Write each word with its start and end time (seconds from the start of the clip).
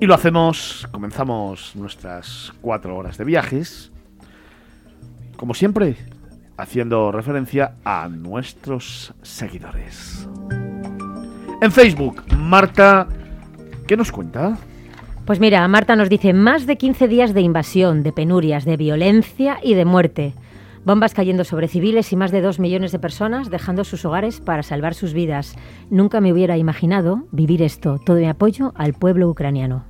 Y 0.00 0.06
lo 0.06 0.14
hacemos, 0.14 0.88
comenzamos 0.92 1.76
nuestras 1.76 2.54
cuatro 2.62 2.96
horas 2.96 3.18
de 3.18 3.24
viajes, 3.24 3.92
como 5.36 5.52
siempre, 5.52 5.94
haciendo 6.56 7.12
referencia 7.12 7.74
a 7.84 8.08
nuestros 8.08 9.12
seguidores. 9.20 10.26
En 11.60 11.70
Facebook, 11.70 12.22
Marta, 12.34 13.08
¿qué 13.86 13.94
nos 13.94 14.10
cuenta? 14.10 14.56
Pues 15.26 15.38
mira, 15.38 15.68
Marta 15.68 15.96
nos 15.96 16.08
dice 16.08 16.32
más 16.32 16.66
de 16.66 16.78
15 16.78 17.06
días 17.06 17.34
de 17.34 17.42
invasión, 17.42 18.02
de 18.02 18.14
penurias, 18.14 18.64
de 18.64 18.78
violencia 18.78 19.58
y 19.62 19.74
de 19.74 19.84
muerte. 19.84 20.32
Bombas 20.86 21.12
cayendo 21.12 21.44
sobre 21.44 21.68
civiles 21.68 22.10
y 22.10 22.16
más 22.16 22.30
de 22.30 22.40
dos 22.40 22.58
millones 22.58 22.90
de 22.90 22.98
personas 22.98 23.50
dejando 23.50 23.84
sus 23.84 24.06
hogares 24.06 24.40
para 24.40 24.62
salvar 24.62 24.94
sus 24.94 25.12
vidas. 25.12 25.56
Nunca 25.90 26.22
me 26.22 26.32
hubiera 26.32 26.56
imaginado 26.56 27.26
vivir 27.32 27.60
esto. 27.60 27.98
Todo 27.98 28.16
mi 28.16 28.26
apoyo 28.26 28.72
al 28.76 28.94
pueblo 28.94 29.28
ucraniano. 29.28 29.89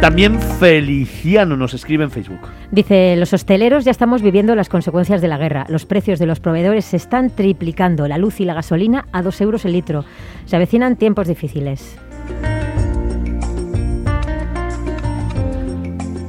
También 0.00 0.40
Feliciano 0.40 1.58
nos 1.58 1.74
escribe 1.74 2.04
en 2.04 2.10
Facebook. 2.10 2.40
Dice, 2.70 3.16
los 3.16 3.34
hosteleros 3.34 3.84
ya 3.84 3.90
estamos 3.90 4.22
viviendo 4.22 4.54
las 4.54 4.70
consecuencias 4.70 5.20
de 5.20 5.28
la 5.28 5.36
guerra. 5.36 5.66
Los 5.68 5.84
precios 5.84 6.18
de 6.18 6.24
los 6.24 6.40
proveedores 6.40 6.86
se 6.86 6.96
están 6.96 7.28
triplicando, 7.28 8.08
la 8.08 8.16
luz 8.16 8.40
y 8.40 8.46
la 8.46 8.54
gasolina 8.54 9.04
a 9.12 9.20
dos 9.20 9.42
euros 9.42 9.66
el 9.66 9.72
litro. 9.72 10.06
Se 10.46 10.56
avecinan 10.56 10.96
tiempos 10.96 11.28
difíciles. 11.28 11.98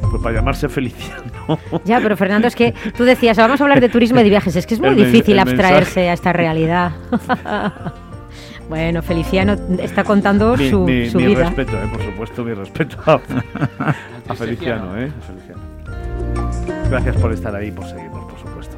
Pues 0.10 0.22
para 0.22 0.36
llamarse 0.36 0.68
Feliciano. 0.68 1.32
Ya, 1.86 2.00
pero 2.02 2.16
Fernando, 2.18 2.48
es 2.48 2.56
que 2.56 2.74
tú 2.96 3.04
decías, 3.04 3.38
vamos 3.38 3.60
a 3.60 3.64
hablar 3.64 3.82
de 3.82 3.90
turismo 3.90 4.20
y 4.20 4.24
de 4.24 4.30
viajes. 4.30 4.56
Es 4.56 4.68
que 4.68 4.74
es 4.74 4.80
muy 4.80 4.90
El 4.90 4.98
difícil 4.98 5.34
el 5.34 5.40
abstraerse 5.40 6.10
a 6.10 6.13
esta 6.13 6.34
realidad. 6.34 6.91
bueno, 8.72 9.02
Feliciano 9.02 9.55
está 9.80 10.05
contando 10.05 10.55
Mi, 10.55 10.70
su, 10.70 10.80
mi- 10.86 11.10
su 11.10 11.18
mi 11.18 11.26
vida. 11.27 11.44
respeto, 11.44 11.74
eh, 11.74 11.88
por 11.91 12.02
supuesto, 12.02 12.44
mi 12.46 12.54
respeto 12.54 12.96
a, 13.05 13.20
a 14.30 14.34
Feliciano, 14.34 14.98
¿eh? 14.98 15.12
a 15.20 15.22
Feliciano. 15.28 15.62
Gracias 16.90 17.18
por 17.18 17.34
estar 17.34 17.54
ahí, 17.54 17.70
por 17.70 17.86
seguirnos, 17.86 18.24
por 18.32 18.40
supuesto. 18.40 18.78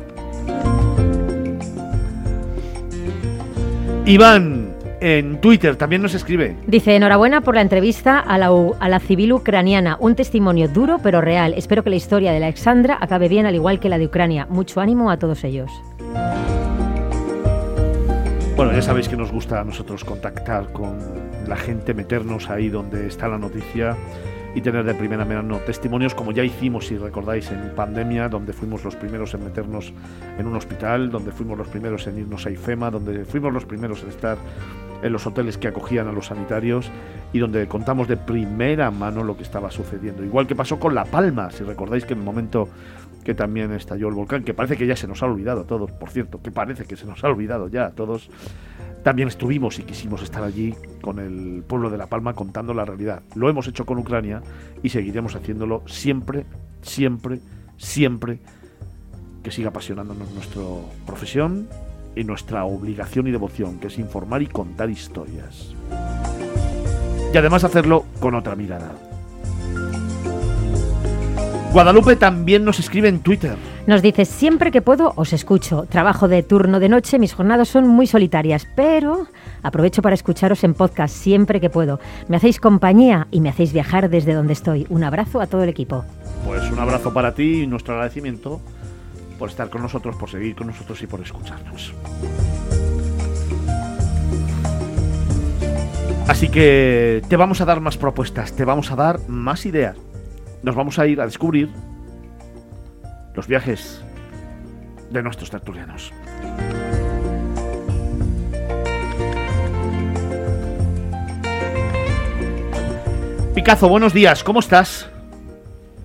Iván, 4.05 4.73
en 5.00 5.39
Twitter, 5.41 5.75
también 5.75 6.02
nos 6.02 6.13
escribe. 6.16 6.55
Dice, 6.66 6.95
enhorabuena 6.95 7.41
por 7.41 7.53
la 7.55 7.61
entrevista 7.61 8.17
a 8.19 8.38
la, 8.39 8.52
u- 8.52 8.75
a 8.80 8.89
la 8.89 9.00
civil 9.00 9.33
ucraniana. 9.33 9.97
Un 10.00 10.16
testimonio 10.16 10.67
duro 10.67 11.00
pero 11.03 11.22
real. 11.22 11.53
Espero 11.55 11.83
que 11.83 11.89
la 11.91 11.97
historia 11.97 12.31
de 12.31 12.38
Alexandra 12.38 12.97
acabe 13.00 13.30
bien 13.30 13.45
al 13.45 13.53
igual 13.55 13.80
que 13.80 13.89
la 13.89 13.97
de 14.00 14.05
Ucrania. 14.07 14.47
Mucho 14.50 14.81
ánimo 14.81 15.11
a 15.11 15.17
todos 15.17 15.44
ellos. 15.44 15.72
Bueno, 18.55 18.71
ya 18.71 18.83
sabéis 18.83 19.09
que 19.09 19.17
nos 19.17 19.31
gusta 19.31 19.61
a 19.61 19.63
nosotros 19.63 20.03
contactar 20.03 20.71
con 20.71 20.99
la 21.47 21.55
gente, 21.55 21.95
meternos 21.95 22.51
ahí 22.51 22.69
donde 22.69 23.07
está 23.07 23.27
la 23.27 23.39
noticia 23.39 23.97
y 24.53 24.61
tener 24.61 24.85
de 24.85 24.93
primera 24.93 25.25
mano 25.25 25.57
testimonios, 25.57 26.13
como 26.13 26.31
ya 26.31 26.43
hicimos, 26.43 26.85
si 26.85 26.97
recordáis, 26.97 27.49
en 27.49 27.73
pandemia, 27.75 28.29
donde 28.29 28.53
fuimos 28.53 28.83
los 28.83 28.95
primeros 28.95 29.33
en 29.33 29.43
meternos 29.43 29.91
en 30.37 30.45
un 30.45 30.55
hospital, 30.55 31.09
donde 31.09 31.31
fuimos 31.31 31.57
los 31.57 31.67
primeros 31.67 32.05
en 32.05 32.19
irnos 32.19 32.45
a 32.45 32.51
IFEMA, 32.51 32.91
donde 32.91 33.25
fuimos 33.25 33.51
los 33.51 33.65
primeros 33.65 34.03
en 34.03 34.09
estar 34.09 34.37
en 35.01 35.11
los 35.11 35.25
hoteles 35.25 35.57
que 35.57 35.67
acogían 35.67 36.07
a 36.07 36.11
los 36.11 36.27
sanitarios 36.27 36.91
y 37.33 37.39
donde 37.39 37.67
contamos 37.67 38.07
de 38.07 38.17
primera 38.17 38.91
mano 38.91 39.23
lo 39.23 39.35
que 39.35 39.43
estaba 39.43 39.71
sucediendo. 39.71 40.23
Igual 40.23 40.45
que 40.45 40.55
pasó 40.55 40.79
con 40.79 40.93
La 40.93 41.05
Palma, 41.05 41.49
si 41.49 41.63
recordáis 41.63 42.05
que 42.05 42.13
en 42.13 42.19
el 42.19 42.25
momento 42.25 42.69
que 43.23 43.33
también 43.33 43.71
estalló 43.71 44.09
el 44.09 44.13
volcán, 44.13 44.43
que 44.43 44.53
parece 44.53 44.77
que 44.77 44.85
ya 44.85 44.95
se 44.95 45.07
nos 45.07 45.23
ha 45.23 45.25
olvidado 45.25 45.61
a 45.61 45.63
todos, 45.66 45.91
por 45.91 46.09
cierto, 46.09 46.41
que 46.41 46.52
parece 46.52 46.85
que 46.85 46.95
se 46.95 47.05
nos 47.05 47.23
ha 47.23 47.27
olvidado 47.27 47.67
ya 47.67 47.85
a 47.85 47.91
todos, 47.91 48.29
también 49.03 49.27
estuvimos 49.27 49.79
y 49.79 49.84
quisimos 49.84 50.22
estar 50.23 50.44
allí 50.44 50.75
con 51.01 51.19
el 51.19 51.63
pueblo 51.67 51.89
de 51.89 51.97
La 51.97 52.07
Palma 52.07 52.34
contando 52.34 52.73
la 52.73 52.85
realidad. 52.85 53.22
Lo 53.35 53.50
hemos 53.50 53.67
hecho 53.67 53.85
con 53.85 53.97
Ucrania 53.97 54.41
y 54.81 54.89
seguiremos 54.89 55.35
haciéndolo 55.35 55.84
siempre, 55.88 56.45
siempre, 56.81 57.39
siempre 57.78 58.39
que 59.44 59.51
siga 59.51 59.69
apasionándonos 59.69 60.31
nuestra 60.31 60.63
profesión 61.05 61.67
y 62.16 62.23
nuestra 62.23 62.63
obligación 62.63 63.28
y 63.28 63.31
devoción, 63.31 63.79
que 63.79 63.88
es 63.88 64.00
informar 64.00 64.41
y 64.41 64.47
contar 64.47 64.90
historias. 64.90 65.75
Y 67.34 67.38
además 67.38 67.63
hacerlo 67.63 68.05
con 68.22 68.35
otra 68.35 68.55
mirada. 68.55 69.12
Guadalupe 71.73 72.16
también 72.16 72.63
nos 72.66 72.78
escribe 72.78 73.07
en 73.07 73.22
Twitter. 73.22 73.56
Nos 73.88 74.03
dice, 74.03 74.25
siempre 74.25 74.69
que 74.69 74.84
puedo 74.84 75.11
os 75.16 75.34
escucho. 75.34 75.88
Trabajo 75.89 76.28
de 76.28 76.44
turno 76.44 76.79
de 76.79 76.88
noche, 76.88 77.17
mis 77.17 77.34
jornadas 77.34 77.67
son 77.67 77.88
muy 77.88 78.06
solitarias, 78.06 78.67
pero 78.75 79.25
aprovecho 79.63 80.03
para 80.03 80.13
escucharos 80.13 80.63
en 80.63 80.75
podcast 80.75 81.16
siempre 81.16 81.59
que 81.59 81.72
puedo. 81.72 82.00
Me 82.28 82.38
hacéis 82.38 82.59
compañía 82.59 83.28
y 83.31 83.41
me 83.41 83.50
hacéis 83.50 83.73
viajar 83.73 84.11
desde 84.11 84.35
donde 84.35 84.53
estoy. 84.53 84.85
Un 84.91 85.03
abrazo 85.03 85.41
a 85.41 85.47
todo 85.47 85.63
el 85.63 85.69
equipo. 85.69 86.06
Pues 86.45 86.61
un 86.69 86.78
abrazo 86.78 87.11
para 87.11 87.34
ti 87.34 87.63
y 87.63 87.67
nuestro 87.67 87.95
agradecimiento 87.95 88.61
por 89.40 89.50
estar 89.50 89.72
con 89.72 89.81
nosotros, 89.81 90.16
por 90.16 90.29
seguir 90.29 90.55
con 90.55 90.67
nosotros 90.67 91.01
y 91.01 91.07
por 91.07 91.22
escucharnos. 91.22 91.91
Así 96.28 96.50
que 96.50 97.23
te 97.28 97.35
vamos 97.35 97.61
a 97.61 97.66
dar 97.66 97.79
más 97.79 97.97
propuestas, 97.97 98.55
te 98.55 98.63
vamos 98.63 98.91
a 98.91 98.95
dar 98.95 99.28
más 99.28 99.66
ideas. 99.66 99.97
Nos 100.63 100.75
vamos 100.75 100.97
a 100.97 101.06
ir 101.06 101.19
a 101.19 101.25
descubrir 101.25 101.69
los 103.35 103.47
viajes 103.47 104.01
de 105.09 105.22
nuestros 105.22 105.51
tertulianos. 105.51 106.13
Picazo, 113.53 113.90
buenos 113.90 114.13
días, 114.13 114.41
¿cómo 114.44 114.62
estás? 114.62 115.09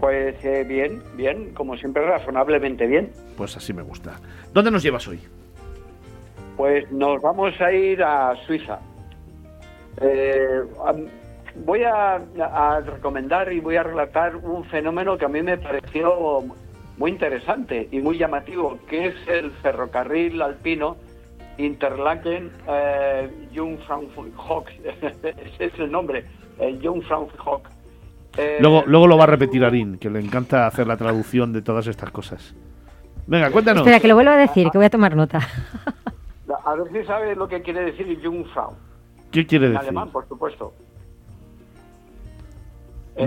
Pues 0.00 0.34
eh, 0.44 0.64
bien, 0.68 1.02
bien, 1.16 1.54
como 1.54 1.76
siempre 1.76 2.04
razonablemente 2.04 2.86
bien. 2.86 3.12
Pues 3.36 3.56
así 3.56 3.72
me 3.72 3.82
gusta. 3.82 4.20
¿Dónde 4.52 4.72
nos 4.72 4.82
llevas 4.82 5.06
hoy? 5.06 5.20
Pues 6.56 6.90
nos 6.90 7.22
vamos 7.22 7.54
a 7.60 7.72
ir 7.72 8.02
a 8.02 8.34
Suiza. 8.44 8.80
Eh, 10.00 10.62
voy 11.64 11.82
a, 11.84 12.16
a 12.16 12.80
recomendar 12.80 13.52
y 13.52 13.60
voy 13.60 13.76
a 13.76 13.82
relatar 13.82 14.36
un 14.36 14.64
fenómeno 14.64 15.16
que 15.18 15.24
a 15.24 15.28
mí 15.28 15.42
me 15.42 15.58
pareció 15.58 16.44
muy 16.96 17.10
interesante 17.10 17.88
y 17.90 18.00
muy 18.00 18.18
llamativo, 18.18 18.78
que 18.88 19.06
es 19.08 19.14
el 19.28 19.50
ferrocarril 19.62 20.40
alpino 20.42 20.96
Interlaken 21.58 22.50
eh, 22.68 23.48
Jungfraujoch. 23.54 24.68
Ese 25.22 25.64
es 25.64 25.78
el 25.78 25.90
nombre, 25.90 26.24
el 26.58 26.80
Jungfraujoch. 26.80 27.62
Eh, 28.36 28.58
Luego, 28.60 28.84
luego 28.86 29.06
lo 29.08 29.16
va 29.16 29.24
a 29.24 29.26
repetir 29.26 29.64
Arín, 29.64 29.98
que 29.98 30.08
le 30.10 30.20
encanta 30.20 30.66
hacer 30.66 30.86
la 30.86 30.96
traducción 30.96 31.52
de 31.52 31.62
todas 31.62 31.86
estas 31.88 32.10
cosas. 32.12 32.54
Venga, 33.26 33.50
cuéntanos. 33.50 33.80
Espera, 33.82 34.00
que 34.00 34.08
lo 34.08 34.14
vuelva 34.14 34.34
a 34.34 34.36
decir, 34.36 34.70
que 34.70 34.78
voy 34.78 34.86
a 34.86 34.90
tomar 34.90 35.14
nota. 35.16 35.40
A 36.64 36.74
ver 36.74 36.90
si 36.92 37.06
sabe 37.06 37.34
lo 37.34 37.48
que 37.48 37.60
quiere 37.62 37.80
decir 37.84 38.20
Jungfrau. 38.22 38.74
¿Qué 39.30 39.46
quiere 39.46 39.66
En 39.66 39.72
decir? 39.72 39.88
alemán, 39.88 40.10
por 40.10 40.26
supuesto. 40.28 40.72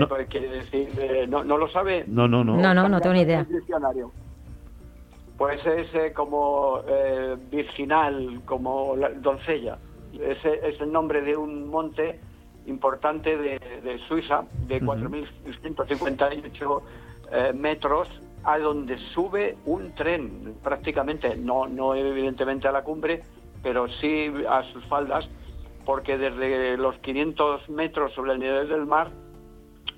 No. 0.00 0.08
quiere 0.28 0.48
decir, 0.48 0.88
eh, 0.98 1.26
no, 1.28 1.44
no 1.44 1.56
lo 1.58 1.68
sabe. 1.68 2.04
No, 2.06 2.26
no, 2.28 2.44
no. 2.44 2.56
No, 2.56 2.74
no, 2.74 2.88
no 2.88 3.00
tengo 3.00 3.14
ni 3.14 3.22
idea. 3.22 3.46
Pues 5.38 5.64
es 5.66 5.92
eh, 5.94 6.12
como 6.12 6.80
eh, 6.86 7.36
virginal, 7.50 8.42
como 8.44 8.94
la- 8.96 9.10
doncella. 9.10 9.78
Ese 10.12 10.60
es 10.68 10.80
el 10.80 10.92
nombre 10.92 11.22
de 11.22 11.36
un 11.36 11.68
monte 11.68 12.20
importante 12.66 13.36
de, 13.36 13.58
de 13.82 13.98
Suiza, 14.06 14.44
de 14.68 14.80
4.158 14.80 16.82
eh, 17.32 17.52
metros, 17.54 18.08
a 18.44 18.58
donde 18.58 18.98
sube 19.14 19.56
un 19.66 19.94
tren, 19.94 20.54
prácticamente, 20.62 21.36
no, 21.36 21.66
no 21.66 21.94
evidentemente 21.94 22.68
a 22.68 22.72
la 22.72 22.82
cumbre, 22.82 23.22
pero 23.62 23.88
sí 24.00 24.32
a 24.48 24.62
sus 24.72 24.84
faldas, 24.86 25.28
porque 25.84 26.18
desde 26.18 26.76
los 26.76 26.96
500 26.98 27.68
metros 27.70 28.12
sobre 28.14 28.32
el 28.32 28.40
nivel 28.40 28.68
del 28.68 28.86
mar 28.86 29.10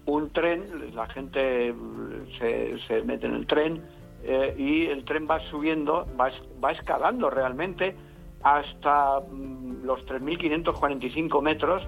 un 0.06 0.30
tren, 0.30 0.94
la 0.94 1.06
gente 1.06 1.68
eh, 1.68 1.74
se, 2.38 2.78
se 2.86 3.02
mete 3.02 3.26
en 3.26 3.34
el 3.34 3.46
tren 3.46 3.82
eh, 4.22 4.54
y 4.56 4.86
el 4.86 5.04
tren 5.04 5.26
va 5.30 5.40
subiendo, 5.50 6.06
va, 6.18 6.30
va 6.62 6.72
escalando 6.72 7.30
realmente 7.30 7.94
hasta 8.42 9.20
mm, 9.20 9.84
los 9.84 10.04
3.545 10.06 11.42
metros 11.42 11.82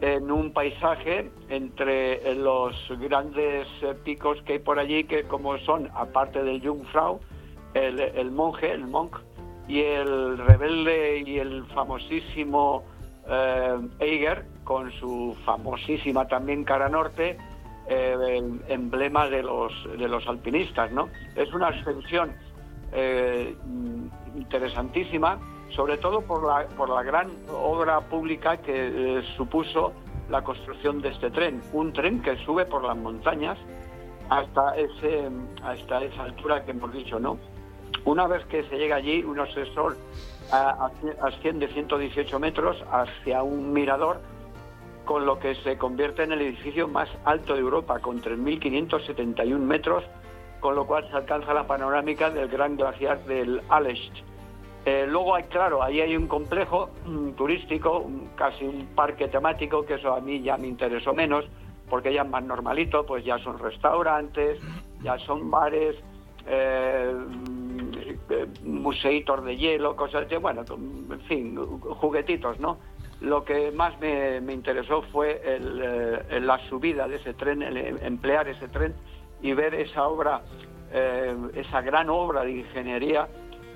en 0.00 0.30
un 0.30 0.52
paisaje 0.52 1.30
entre 1.48 2.34
los 2.34 2.74
grandes 3.00 3.66
eh, 3.82 3.94
picos 4.04 4.40
que 4.42 4.54
hay 4.54 4.58
por 4.58 4.78
allí, 4.78 5.04
que 5.04 5.24
como 5.24 5.56
son, 5.58 5.90
aparte 5.94 6.42
del 6.42 6.60
Jungfrau, 6.60 7.20
el, 7.74 8.00
el 8.00 8.30
monje, 8.30 8.72
el 8.72 8.86
monk, 8.86 9.16
y 9.68 9.80
el 9.80 10.38
rebelde 10.38 11.22
y 11.26 11.38
el 11.38 11.64
famosísimo 11.66 12.84
eh, 13.28 13.78
Eiger, 13.98 14.46
con 14.64 14.92
su 14.92 15.36
famosísima 15.44 16.26
también 16.28 16.64
cara 16.64 16.88
norte, 16.88 17.38
eh, 17.88 18.42
emblema 18.68 19.28
de 19.28 19.42
los, 19.42 19.72
de 19.98 20.08
los 20.08 20.26
alpinistas, 20.26 20.90
¿no? 20.92 21.08
Es 21.34 21.52
una 21.52 21.68
ascensión 21.68 22.32
eh, 22.92 23.54
interesantísima 24.36 25.38
sobre 25.70 25.98
todo 25.98 26.20
por 26.20 26.44
la, 26.46 26.66
por 26.76 26.88
la 26.88 27.02
gran 27.02 27.30
obra 27.50 28.00
pública 28.00 28.58
que 28.58 29.18
eh, 29.18 29.22
supuso 29.36 29.92
la 30.30 30.42
construcción 30.42 31.00
de 31.00 31.10
este 31.10 31.30
tren, 31.30 31.62
un 31.72 31.92
tren 31.92 32.22
que 32.22 32.36
sube 32.44 32.64
por 32.66 32.84
las 32.84 32.96
montañas 32.96 33.58
hasta 34.28 34.76
ese 34.76 35.28
hasta 35.62 36.02
esa 36.02 36.24
altura 36.24 36.64
que 36.64 36.72
hemos 36.72 36.92
dicho, 36.92 37.20
¿no? 37.20 37.38
Una 38.04 38.26
vez 38.26 38.44
que 38.46 38.64
se 38.64 38.76
llega 38.76 38.96
allí, 38.96 39.22
un 39.22 39.38
asesor 39.38 39.96
asciende 41.22 41.68
118 41.68 42.38
metros 42.38 42.76
hacia 42.90 43.42
un 43.42 43.72
mirador 43.72 44.20
con 45.06 45.24
lo 45.24 45.38
que 45.38 45.54
se 45.54 45.78
convierte 45.78 46.24
en 46.24 46.32
el 46.32 46.42
edificio 46.42 46.86
más 46.88 47.08
alto 47.24 47.54
de 47.54 47.60
Europa, 47.60 48.00
con 48.00 48.20
3.571 48.20 49.56
metros, 49.58 50.04
con 50.60 50.74
lo 50.74 50.86
cual 50.86 51.08
se 51.08 51.16
alcanza 51.16 51.54
la 51.54 51.66
panorámica 51.66 52.28
del 52.28 52.48
gran 52.48 52.76
glaciar 52.76 53.24
del 53.24 53.62
Alecht. 53.70 54.12
Eh, 54.84 55.06
luego 55.08 55.34
hay, 55.34 55.44
claro, 55.44 55.82
ahí 55.82 56.00
hay 56.00 56.16
un 56.16 56.26
complejo 56.26 56.90
mm, 57.06 57.30
turístico, 57.30 58.10
casi 58.34 58.64
un 58.64 58.86
parque 58.94 59.28
temático, 59.28 59.86
que 59.86 59.94
eso 59.94 60.14
a 60.14 60.20
mí 60.20 60.42
ya 60.42 60.56
me 60.56 60.66
interesó 60.66 61.14
menos, 61.14 61.44
porque 61.88 62.12
ya 62.12 62.22
es 62.22 62.28
más 62.28 62.44
normalito, 62.44 63.06
pues 63.06 63.24
ya 63.24 63.38
son 63.38 63.58
restaurantes, 63.58 64.60
ya 65.02 65.18
son 65.20 65.50
bares, 65.50 65.96
eh, 66.46 67.14
museitos 68.64 69.44
de 69.44 69.56
hielo, 69.56 69.94
cosas 69.96 70.28
de, 70.28 70.38
bueno, 70.38 70.64
en 70.68 71.20
fin, 71.22 71.56
juguetitos, 71.56 72.58
¿no? 72.58 72.78
Lo 73.20 73.44
que 73.44 73.70
más 73.72 73.98
me, 73.98 74.38
interesó 74.52 75.02
fue 75.12 75.40
eh, 75.42 76.40
la 76.40 76.58
subida 76.68 77.08
de 77.08 77.16
ese 77.16 77.32
tren, 77.34 77.62
el 77.62 77.76
emplear 78.02 78.46
ese 78.48 78.68
tren 78.68 78.94
y 79.40 79.54
ver 79.54 79.74
esa 79.74 80.06
obra, 80.06 80.42
eh, 80.92 81.34
esa 81.54 81.80
gran 81.80 82.10
obra 82.10 82.42
de 82.42 82.52
ingeniería 82.58 83.28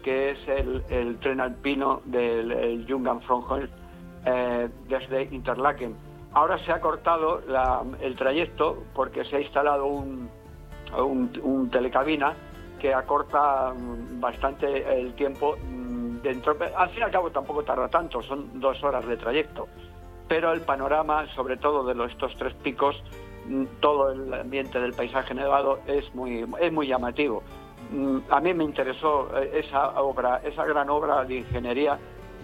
que 0.02 0.31
es 0.31 0.38
el, 0.48 1.19
tren 1.20 1.40
alpino 1.40 2.00
del 2.04 2.87
Jungan 2.88 3.20
eh, 4.26 4.69
desde 4.88 5.22
Interlaken. 5.34 5.94
Ahora 6.32 6.58
se 6.58 6.72
ha 6.72 6.81
cortado 6.81 7.43
el 8.00 8.16
trayecto 8.16 8.84
porque 8.94 9.25
se 9.25 9.36
ha 9.36 9.40
instalado 9.40 9.86
un, 9.86 10.31
un 10.94 11.70
telecabina 11.70 12.34
que 12.81 12.94
acorta 12.94 13.72
mm, 13.72 14.20
bastante 14.20 15.00
el 15.00 15.14
tiempo 15.14 15.56
Al 16.25 16.90
fin 16.90 17.00
y 17.00 17.02
al 17.02 17.11
cabo 17.11 17.31
tampoco 17.31 17.62
tarda 17.62 17.88
tanto, 17.88 18.22
son 18.22 18.61
dos 18.61 18.82
horas 18.82 19.06
de 19.06 19.17
trayecto. 19.17 19.69
Pero 20.28 20.52
el 20.52 20.61
panorama, 20.61 21.26
sobre 21.34 21.56
todo 21.56 21.82
de 21.84 22.06
estos 22.06 22.37
tres 22.37 22.55
picos, 22.55 23.02
mm, 23.46 23.64
todo 23.81 24.12
el 24.12 24.32
ambiente 24.32 24.81
del 24.81 24.93
paisaje 24.93 25.34
nevado 25.34 25.81
es 25.87 26.14
muy, 26.14 26.46
es 26.61 26.72
muy 26.72 26.87
llamativo. 26.87 27.43
A 28.31 28.40
mí 28.40 28.55
me 28.55 28.64
interesó 28.64 29.28
eh, 29.37 29.62
esa 29.64 30.00
obra, 30.00 30.40
esa 30.44 30.64
gran 30.64 30.88
obra 30.90 31.25
de 31.25 31.38
ingeniería, 31.38 31.99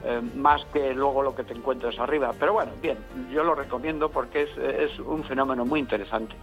eh, 0.05 0.21
más 0.35 0.65
que 0.73 0.93
luego 0.93 1.23
lo 1.23 1.37
que 1.37 1.45
te 1.45 1.53
encuentres 1.53 1.99
arriba. 1.99 2.33
Pero 2.39 2.55
bueno, 2.55 2.73
bien, 2.83 2.99
yo 3.31 3.45
lo 3.45 3.55
recomiendo 3.55 4.09
porque 4.09 4.43
es, 4.43 4.59
es 4.59 4.99
un 4.99 5.23
fenómeno 5.23 5.65
muy 5.65 5.79
interesante. 5.79 6.35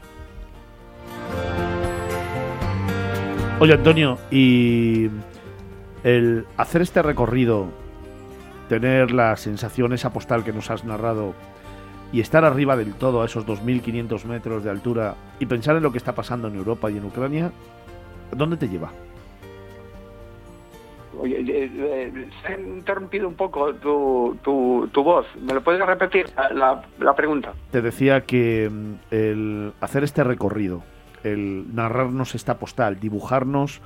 Oye, 3.59 3.73
Antonio, 3.73 4.17
y 4.31 5.09
el 6.03 6.45
hacer 6.57 6.81
este 6.81 7.01
recorrido, 7.01 7.67
tener 8.69 9.11
la 9.11 9.35
sensación, 9.37 9.93
esa 9.93 10.11
postal 10.11 10.43
que 10.43 10.53
nos 10.53 10.69
has 10.69 10.83
narrado, 10.83 11.33
y 12.11 12.21
estar 12.21 12.45
arriba 12.45 12.77
del 12.77 12.93
todo 12.93 13.23
a 13.23 13.25
esos 13.25 13.45
2.500 13.45 14.25
metros 14.25 14.63
de 14.63 14.69
altura 14.69 15.15
y 15.39 15.47
pensar 15.47 15.75
en 15.75 15.83
lo 15.83 15.91
que 15.91 15.97
está 15.97 16.13
pasando 16.13 16.47
en 16.47 16.55
Europa 16.55 16.91
y 16.91 16.97
en 16.97 17.05
Ucrania, 17.05 17.51
¿dónde 18.31 18.55
te 18.57 18.69
lleva? 18.69 18.91
Oye, 21.19 21.39
eh, 21.39 21.71
eh, 21.73 22.27
se 22.41 22.53
ha 22.53 22.59
interrumpido 22.59 23.27
un 23.27 23.35
poco 23.35 23.73
tu, 23.75 24.37
tu, 24.43 25.03
voz. 25.03 25.25
¿Me 25.41 25.53
lo 25.53 25.61
puedes 25.63 25.83
repetir 25.85 26.27
la, 26.53 26.83
la 26.99 27.15
pregunta? 27.15 27.53
Te 27.71 27.81
decía 27.81 28.21
que 28.21 28.69
mm, 28.69 28.93
el 29.11 29.73
hacer 29.79 30.03
este 30.03 30.23
recorrido, 30.23 30.83
el 31.23 31.73
narrarnos 31.73 32.35
esta 32.35 32.57
postal, 32.59 32.99
dibujarnos 32.99 33.81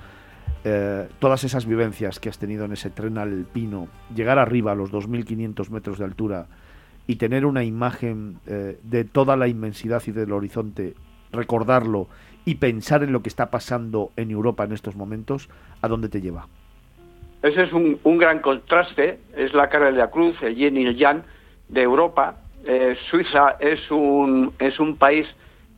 eh, 0.70 1.08
todas 1.20 1.46
esas 1.46 1.66
vivencias 1.66 2.20
que 2.20 2.28
has 2.28 2.38
tenido 2.38 2.66
en 2.66 2.74
ese 2.74 2.90
tren 2.90 3.18
alpino, 3.18 3.88
llegar 4.14 4.38
arriba 4.38 4.74
a 4.74 4.76
los 4.76 4.92
2.500 4.92 5.70
metros 5.70 5.98
de 5.98 6.04
altura 6.04 6.48
y 7.08 7.16
tener 7.16 7.46
una 7.46 7.64
imagen 7.64 8.40
eh, 8.48 8.78
de 8.84 9.06
toda 9.06 9.38
la 9.38 9.48
inmensidad 9.48 10.04
y 10.08 10.12
del 10.12 10.34
horizonte, 10.34 10.94
recordarlo 11.32 12.10
y 12.44 12.56
pensar 12.56 13.02
en 13.02 13.14
lo 13.14 13.22
que 13.22 13.30
está 13.30 13.50
pasando 13.50 14.12
en 14.18 14.30
Europa 14.30 14.66
en 14.66 14.74
estos 14.74 14.98
momentos, 14.98 15.48
¿a 15.82 15.88
dónde 15.88 16.10
te 16.10 16.20
lleva? 16.20 16.48
Ese 17.44 17.64
es 17.64 17.72
un, 17.72 18.18
gran 18.18 18.40
contraste, 18.40 19.20
es 19.38 19.54
la 19.54 19.70
cara 19.70 19.86
de 19.86 19.94
la 19.94 20.10
cruz, 20.10 20.36
el 20.42 20.56
yin 20.56 20.76
y 20.76 20.86
el 20.86 20.98
yang 20.98 21.24
de 21.70 21.82
Europa. 21.82 22.36
Eh, 22.66 22.98
Suiza 23.10 23.56
es 23.62 23.90
un, 23.90 24.52
es 24.60 24.82
un 24.82 24.98
país 24.98 25.28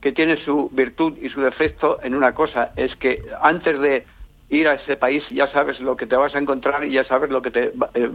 que 0.02 0.14
tiene 0.14 0.44
su 0.46 0.70
virtud 0.72 1.16
y 1.22 1.30
su 1.30 1.42
defecto 1.42 2.00
en 2.02 2.16
una 2.16 2.34
cosa, 2.34 2.72
es 2.76 2.96
que 2.96 3.22
antes 3.40 3.80
de 3.80 4.06
ir 4.50 4.68
a 4.68 4.74
ese 4.74 4.98
país 4.98 5.24
ya 5.30 5.48
sabes 5.52 5.80
lo 5.80 5.96
que 5.96 6.08
te 6.08 6.16
vas 6.16 6.36
a 6.36 6.40
encontrar 6.40 6.84
y 6.84 6.92
ya 6.92 7.04
sabes 7.06 7.30
lo 7.30 7.42
que 7.42 7.52
te 7.52 7.72
eh, 7.94 8.10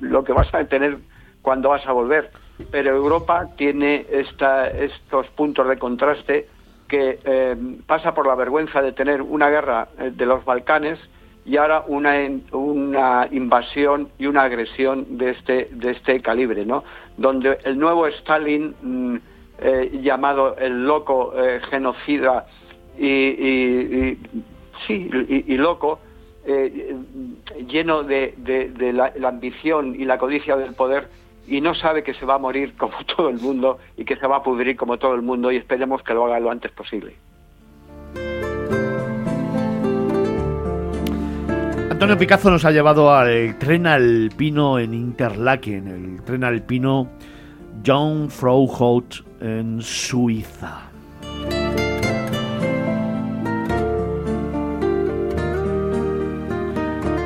lo 0.00 0.24
que 0.24 0.32
vas 0.32 0.52
a 0.54 0.64
tener 0.64 0.98
cuando 1.42 1.70
vas 1.70 1.86
a 1.86 1.92
volver. 1.92 2.30
Pero 2.70 2.94
Europa 2.94 3.48
tiene 3.56 4.06
esta, 4.10 4.68
estos 4.68 5.26
puntos 5.28 5.66
de 5.66 5.78
contraste 5.78 6.48
que 6.88 7.18
eh, 7.24 7.56
pasa 7.86 8.14
por 8.14 8.26
la 8.26 8.34
vergüenza 8.34 8.82
de 8.82 8.92
tener 8.92 9.22
una 9.22 9.48
guerra 9.48 9.88
eh, 9.98 10.10
de 10.14 10.26
los 10.26 10.44
Balcanes 10.44 10.98
y 11.46 11.56
ahora 11.56 11.84
una, 11.86 12.14
una 12.52 13.26
invasión 13.30 14.10
y 14.18 14.26
una 14.26 14.42
agresión 14.42 15.16
de 15.16 15.30
este, 15.30 15.68
de 15.72 15.92
este 15.92 16.20
calibre, 16.20 16.66
¿no? 16.66 16.84
Donde 17.16 17.58
el 17.64 17.78
nuevo 17.78 18.06
Stalin 18.06 18.74
mm, 18.82 19.16
llamado 20.02 20.56
el 20.56 20.84
loco 20.86 21.34
genocida 21.70 22.46
y, 22.98 24.16
sí 24.86 25.10
y, 25.28 25.56
loco 25.56 26.00
eh, 26.44 26.94
lleno 27.68 28.02
de, 28.02 28.34
la, 28.92 29.28
ambición 29.28 29.94
y 29.94 30.04
la 30.04 30.18
codicia 30.18 30.56
del 30.56 30.74
poder 30.74 31.08
y 31.46 31.60
no 31.60 31.74
sabe 31.74 32.02
que 32.02 32.14
se 32.14 32.24
va 32.24 32.34
a 32.34 32.38
morir 32.38 32.74
como 32.76 32.94
todo 33.16 33.28
el 33.28 33.38
mundo 33.38 33.78
y 33.96 34.04
que 34.04 34.16
se 34.16 34.26
va 34.26 34.36
a 34.36 34.42
pudrir 34.42 34.76
como 34.76 34.98
todo 34.98 35.14
el 35.14 35.22
mundo 35.22 35.50
y 35.52 35.56
esperemos 35.56 36.02
que 36.02 36.14
lo 36.14 36.26
haga 36.26 36.40
lo 36.40 36.50
antes 36.50 36.70
posible. 36.72 37.14
Antonio 41.90 42.16
Picazo 42.16 42.50
nos 42.50 42.64
ha 42.64 42.70
llevado 42.70 43.12
al 43.12 43.58
tren 43.58 43.86
alpino 43.86 44.78
en 44.78 44.94
Interlaken, 44.94 45.88
el 45.88 46.24
tren 46.24 46.44
alpino 46.44 47.08
John 47.84 48.30
Frouholt 48.30 49.16
en 49.42 49.82
Suiza. 49.82 50.89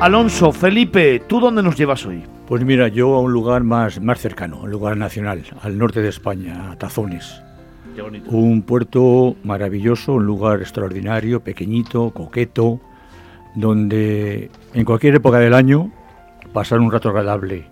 Alonso, 0.01 0.51
Felipe, 0.51 1.21
¿tú 1.25 1.39
dónde 1.39 1.63
nos 1.63 1.77
llevas 1.77 2.05
hoy? 2.05 2.23
Pues 2.47 2.63
mira, 2.63 2.89
yo 2.89 3.15
a 3.15 3.21
un 3.21 3.31
lugar 3.31 3.63
más, 3.63 4.01
más 4.01 4.19
cercano, 4.19 4.59
un 4.61 4.69
lugar 4.69 4.97
nacional, 4.97 5.43
al 5.61 5.77
norte 5.77 6.01
de 6.01 6.09
España, 6.09 6.71
a 6.71 6.75
Tazones. 6.75 7.41
Qué 7.95 8.01
bonito. 8.01 8.29
Un 8.29 8.61
puerto 8.61 9.35
maravilloso, 9.43 10.13
un 10.13 10.25
lugar 10.25 10.59
extraordinario, 10.59 11.39
pequeñito, 11.39 12.11
coqueto, 12.11 12.81
donde 13.55 14.51
en 14.73 14.85
cualquier 14.85 15.15
época 15.15 15.39
del 15.39 15.53
año 15.53 15.91
pasar 16.51 16.81
un 16.81 16.91
rato 16.91 17.09
agradable 17.09 17.65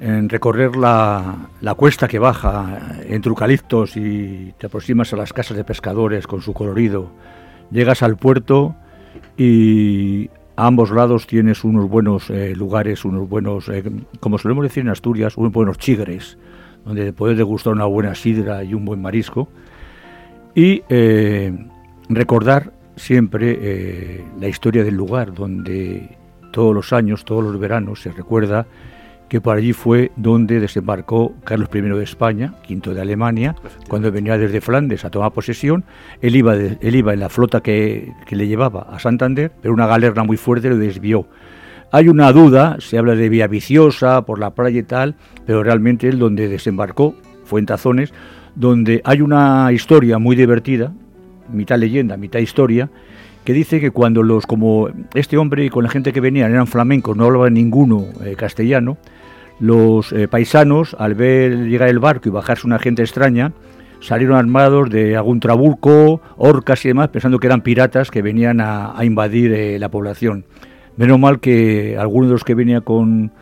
en 0.00 0.28
recorrer 0.28 0.76
la, 0.76 1.48
cuesta 1.76 2.06
que 2.06 2.20
baja 2.20 2.78
entre 3.08 3.30
eucaliptos 3.30 3.96
y 3.96 4.54
te 4.58 4.66
aproximas 4.66 5.12
a 5.12 5.16
las 5.16 5.32
casas 5.32 5.56
de 5.56 5.64
pescadores 5.64 6.26
con 6.26 6.40
su 6.40 6.54
colorido, 6.54 7.10
llegas 7.70 8.02
al 8.02 8.16
puerto 8.16 8.76
y 9.36 10.30
a 10.58 10.66
ambos 10.66 10.90
lados 10.90 11.28
tienes 11.28 11.62
unos 11.62 11.88
buenos 11.88 12.30
eh, 12.30 12.52
lugares, 12.56 13.04
unos 13.04 13.28
buenos, 13.28 13.68
eh, 13.68 13.84
como 14.18 14.38
solemos 14.38 14.64
decir 14.64 14.80
en 14.80 14.88
Asturias, 14.88 15.36
unos 15.36 15.52
buenos 15.52 15.78
chigres, 15.78 16.36
donde 16.84 17.12
puedes 17.12 17.38
degustar 17.38 17.74
una 17.74 17.84
buena 17.84 18.16
sidra 18.16 18.64
y 18.64 18.74
un 18.74 18.84
buen 18.84 19.00
marisco. 19.00 19.48
Y 20.56 20.82
eh, 20.88 21.56
recordar 22.08 22.72
siempre 22.96 24.24
la 24.40 24.48
historia 24.48 24.82
del 24.82 24.96
lugar, 24.96 25.32
donde 25.32 26.18
todos 26.50 26.74
los 26.74 26.92
años, 26.92 27.24
todos 27.24 27.44
los 27.44 27.56
veranos 27.60 28.02
se 28.02 28.10
recuerda 28.10 28.66
que 29.28 29.40
por 29.40 29.56
allí 29.56 29.72
fue 29.72 30.10
donde 30.16 30.58
desembarcó 30.58 31.34
Carlos 31.44 31.68
I 31.72 31.80
de 31.80 32.02
España, 32.02 32.54
quinto 32.62 32.94
de 32.94 33.00
Alemania, 33.00 33.54
cuando 33.88 34.10
venía 34.10 34.38
desde 34.38 34.60
Flandes 34.60 35.04
a 35.04 35.10
tomar 35.10 35.32
posesión. 35.32 35.84
Él 36.22 36.36
iba, 36.36 36.54
él 36.54 36.94
iba 36.94 37.12
en 37.12 37.20
la 37.20 37.28
flota 37.28 37.60
que, 37.60 38.12
le 38.30 38.46
llevaba 38.46 38.82
a 38.90 38.98
Santander, 38.98 39.52
pero 39.60 39.74
una 39.74 39.86
galerna 39.86 40.24
muy 40.24 40.36
fuerte 40.36 40.70
lo 40.70 40.78
desvió. 40.78 41.26
Hay 41.92 42.08
una 42.08 42.32
duda, 42.32 42.76
se 42.80 42.98
habla 42.98 43.14
de 43.14 43.28
vía 43.28 43.46
viciosa 43.46 44.22
por 44.22 44.38
la 44.38 44.50
playa 44.50 44.80
y 44.80 44.82
tal, 44.82 45.14
pero 45.46 45.62
realmente 45.62 46.08
él 46.08 46.18
donde 46.18 46.48
desembarcó 46.48 47.14
fue 47.44 47.60
en 47.60 47.66
Tazones, 47.66 48.12
donde 48.54 49.00
hay 49.04 49.20
una 49.20 49.70
historia 49.72 50.18
muy 50.18 50.36
divertida, 50.36 50.92
mitad 51.52 51.78
leyenda, 51.78 52.16
mitad 52.16 52.40
historia, 52.40 52.90
que 53.44 53.54
dice 53.54 53.80
que 53.80 53.90
cuando 53.90 54.22
los, 54.22 54.46
como 54.46 54.90
este 55.14 55.38
hombre 55.38 55.64
y 55.64 55.70
con 55.70 55.82
la 55.82 55.88
gente 55.88 56.12
que 56.12 56.20
venían 56.20 56.50
eran 56.50 56.66
flamencos, 56.66 57.16
no 57.16 57.24
hablaban 57.24 57.54
ninguno 57.54 58.04
eh, 58.22 58.34
castellano, 58.36 58.98
los 59.60 60.12
eh, 60.12 60.28
paisanos, 60.28 60.96
al 60.98 61.14
ver 61.14 61.66
llegar 61.66 61.88
el 61.88 61.98
barco 61.98 62.28
y 62.28 62.32
bajarse 62.32 62.66
una 62.66 62.78
gente 62.78 63.02
extraña, 63.02 63.52
salieron 64.00 64.36
armados 64.36 64.90
de 64.90 65.16
algún 65.16 65.40
trabuco, 65.40 66.20
orcas 66.36 66.84
y 66.84 66.88
demás, 66.88 67.08
pensando 67.08 67.38
que 67.38 67.46
eran 67.46 67.62
piratas 67.62 68.10
que 68.10 68.22
venían 68.22 68.60
a, 68.60 68.94
invadir 69.02 69.52
eh, 69.52 69.78
la 69.78 69.90
población. 69.90 70.44
Menos 70.96 71.18
mal 71.18 71.40
que 71.40 71.96
alguno 71.98 72.26
de 72.26 72.32
los 72.32 72.44
que 72.44 72.54
venía 72.54 72.80
con, 72.80 73.32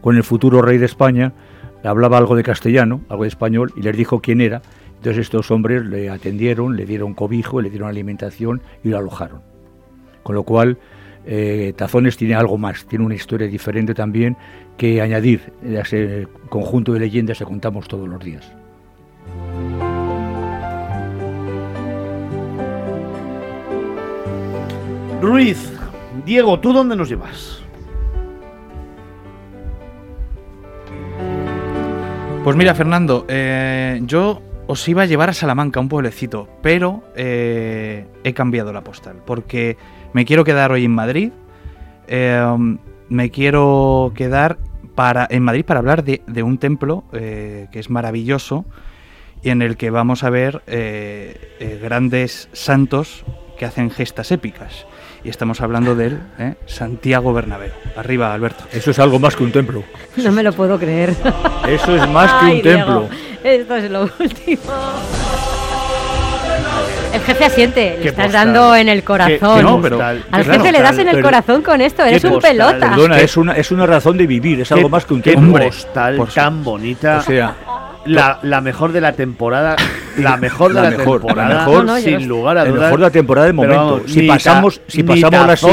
con 0.00 0.16
el 0.16 0.24
futuro 0.24 0.62
rey 0.62 0.78
de 0.78 0.86
España 0.86 1.32
hablaba 1.82 2.18
algo 2.18 2.36
de 2.36 2.42
castellano, 2.42 3.02
algo 3.08 3.24
de 3.24 3.28
español, 3.28 3.72
y 3.76 3.82
les 3.82 3.96
dijo 3.96 4.20
quién 4.20 4.40
era. 4.40 4.62
Entonces 4.96 5.22
estos 5.22 5.50
hombres 5.50 5.84
le 5.84 6.08
atendieron, 6.08 6.76
le 6.76 6.86
dieron 6.86 7.14
cobijo, 7.14 7.60
le 7.60 7.70
dieron 7.70 7.88
alimentación 7.88 8.62
y 8.82 8.88
lo 8.88 8.98
alojaron. 8.98 9.42
Con 10.22 10.34
lo 10.34 10.44
cual, 10.44 10.78
eh, 11.26 11.72
Tazones 11.76 12.16
tiene 12.16 12.34
algo 12.34 12.58
más, 12.58 12.84
tiene 12.86 13.04
una 13.04 13.14
historia 13.14 13.46
diferente 13.48 13.94
también 13.94 14.36
que 14.76 15.00
añadir 15.00 15.52
a 15.64 15.80
ese 15.80 16.28
conjunto 16.48 16.92
de 16.92 17.00
leyendas 17.00 17.38
que 17.38 17.44
contamos 17.44 17.88
todos 17.88 18.08
los 18.08 18.22
días. 18.22 18.50
Ruiz, 25.20 25.72
Diego, 26.26 26.60
¿tú 26.60 26.72
dónde 26.72 26.96
nos 26.96 27.08
llevas? 27.08 27.62
Pues 32.44 32.56
mira, 32.56 32.74
Fernando, 32.74 33.24
eh, 33.26 34.02
yo 34.04 34.42
os 34.66 34.86
iba 34.86 35.02
a 35.02 35.06
llevar 35.06 35.30
a 35.30 35.32
Salamanca, 35.32 35.80
un 35.80 35.88
pueblecito, 35.88 36.46
pero 36.60 37.02
eh, 37.16 38.04
he 38.22 38.34
cambiado 38.34 38.70
la 38.70 38.82
postal, 38.82 39.16
porque 39.24 39.78
me 40.14 40.24
quiero 40.24 40.44
quedar 40.44 40.72
hoy 40.72 40.86
en 40.86 40.92
Madrid. 40.92 41.32
Em, 42.06 42.78
me 43.10 43.30
quiero 43.30 44.12
quedar 44.14 44.56
para, 44.94 45.26
en 45.28 45.42
Madrid 45.42 45.64
para 45.64 45.80
hablar 45.80 46.04
de, 46.04 46.42
un 46.42 46.56
templo 46.56 47.04
eh, 47.12 47.66
que 47.72 47.80
es 47.80 47.90
maravilloso 47.90 48.64
y 49.42 49.50
en 49.50 49.60
el 49.60 49.76
que 49.76 49.90
vamos 49.90 50.22
a 50.22 50.30
ver 50.30 50.62
eh, 50.66 51.56
eh, 51.58 51.80
grandes 51.82 52.48
santos 52.52 53.24
que 53.58 53.66
hacen 53.66 53.90
gestas 53.90 54.30
épicas. 54.30 54.86
Y 55.24 55.30
estamos 55.30 55.60
hablando 55.62 55.96
del 55.96 56.20
Santiago 56.66 57.32
Bernabéu. 57.32 57.72
Arriba, 57.96 58.32
Alberto. 58.34 58.64
Eso 58.72 58.90
es 58.90 58.98
algo 58.98 59.18
más 59.18 59.34
que 59.34 59.42
un 59.42 59.52
templo. 59.52 59.82
No 60.18 60.32
me 60.32 60.42
lo 60.42 60.52
puedo 60.52 60.78
creer. 60.78 61.14
Eso 61.66 61.96
es 61.96 62.08
más 62.10 62.30
que 62.34 62.52
un 62.52 62.62
templo. 62.62 63.08
Esto 63.42 63.76
es 63.76 63.90
lo 63.90 64.02
último. 64.20 64.62
El 67.14 67.20
jefe 67.20 67.44
asiente, 67.44 67.98
le 68.02 68.08
estás 68.08 68.32
dando 68.32 68.74
en 68.74 68.88
el 68.88 69.04
corazón. 69.04 70.02
Al 70.32 70.44
jefe 70.44 70.72
le 70.72 70.82
das 70.82 70.98
en 70.98 71.08
el 71.08 71.22
corazón 71.22 71.62
con 71.62 71.80
esto, 71.80 72.02
eres 72.04 72.24
un 72.24 72.40
pelota. 72.40 72.90
Perdona, 72.90 73.20
es 73.20 73.36
una, 73.36 73.52
es 73.52 73.70
una 73.70 73.86
razón 73.86 74.16
de 74.16 74.26
vivir, 74.26 74.60
es 74.60 74.72
algo 74.72 74.88
más 74.88 75.04
que 75.04 75.14
un 75.14 75.22
tiempo. 75.22 75.58
postal 75.58 76.20
tan 76.34 76.64
bonita. 76.64 77.18
O 77.18 77.22
sea, 77.22 77.54
la, 78.06 78.38
la, 78.42 78.60
mejor 78.60 78.92
de 78.92 79.00
la 79.00 79.12
temporada. 79.12 79.76
La 80.18 80.36
mejor 80.36 80.72
de 80.72 80.82
la, 80.82 80.90
temporada. 80.90 81.66
mejor, 81.66 82.00
sin 82.00 82.28
lugar 82.28 82.58
a 82.58 82.64
dudas. 82.64 82.74
La 82.76 82.84
mejor 82.84 82.98
de 82.98 83.04
la 83.04 83.10
temporada 83.10 83.46
de 83.46 83.52
momento. 83.52 84.02
si 84.06 84.22
pasamos, 84.22 84.80
si 84.86 85.02
pasamos 85.02 85.46
las 85.46 85.64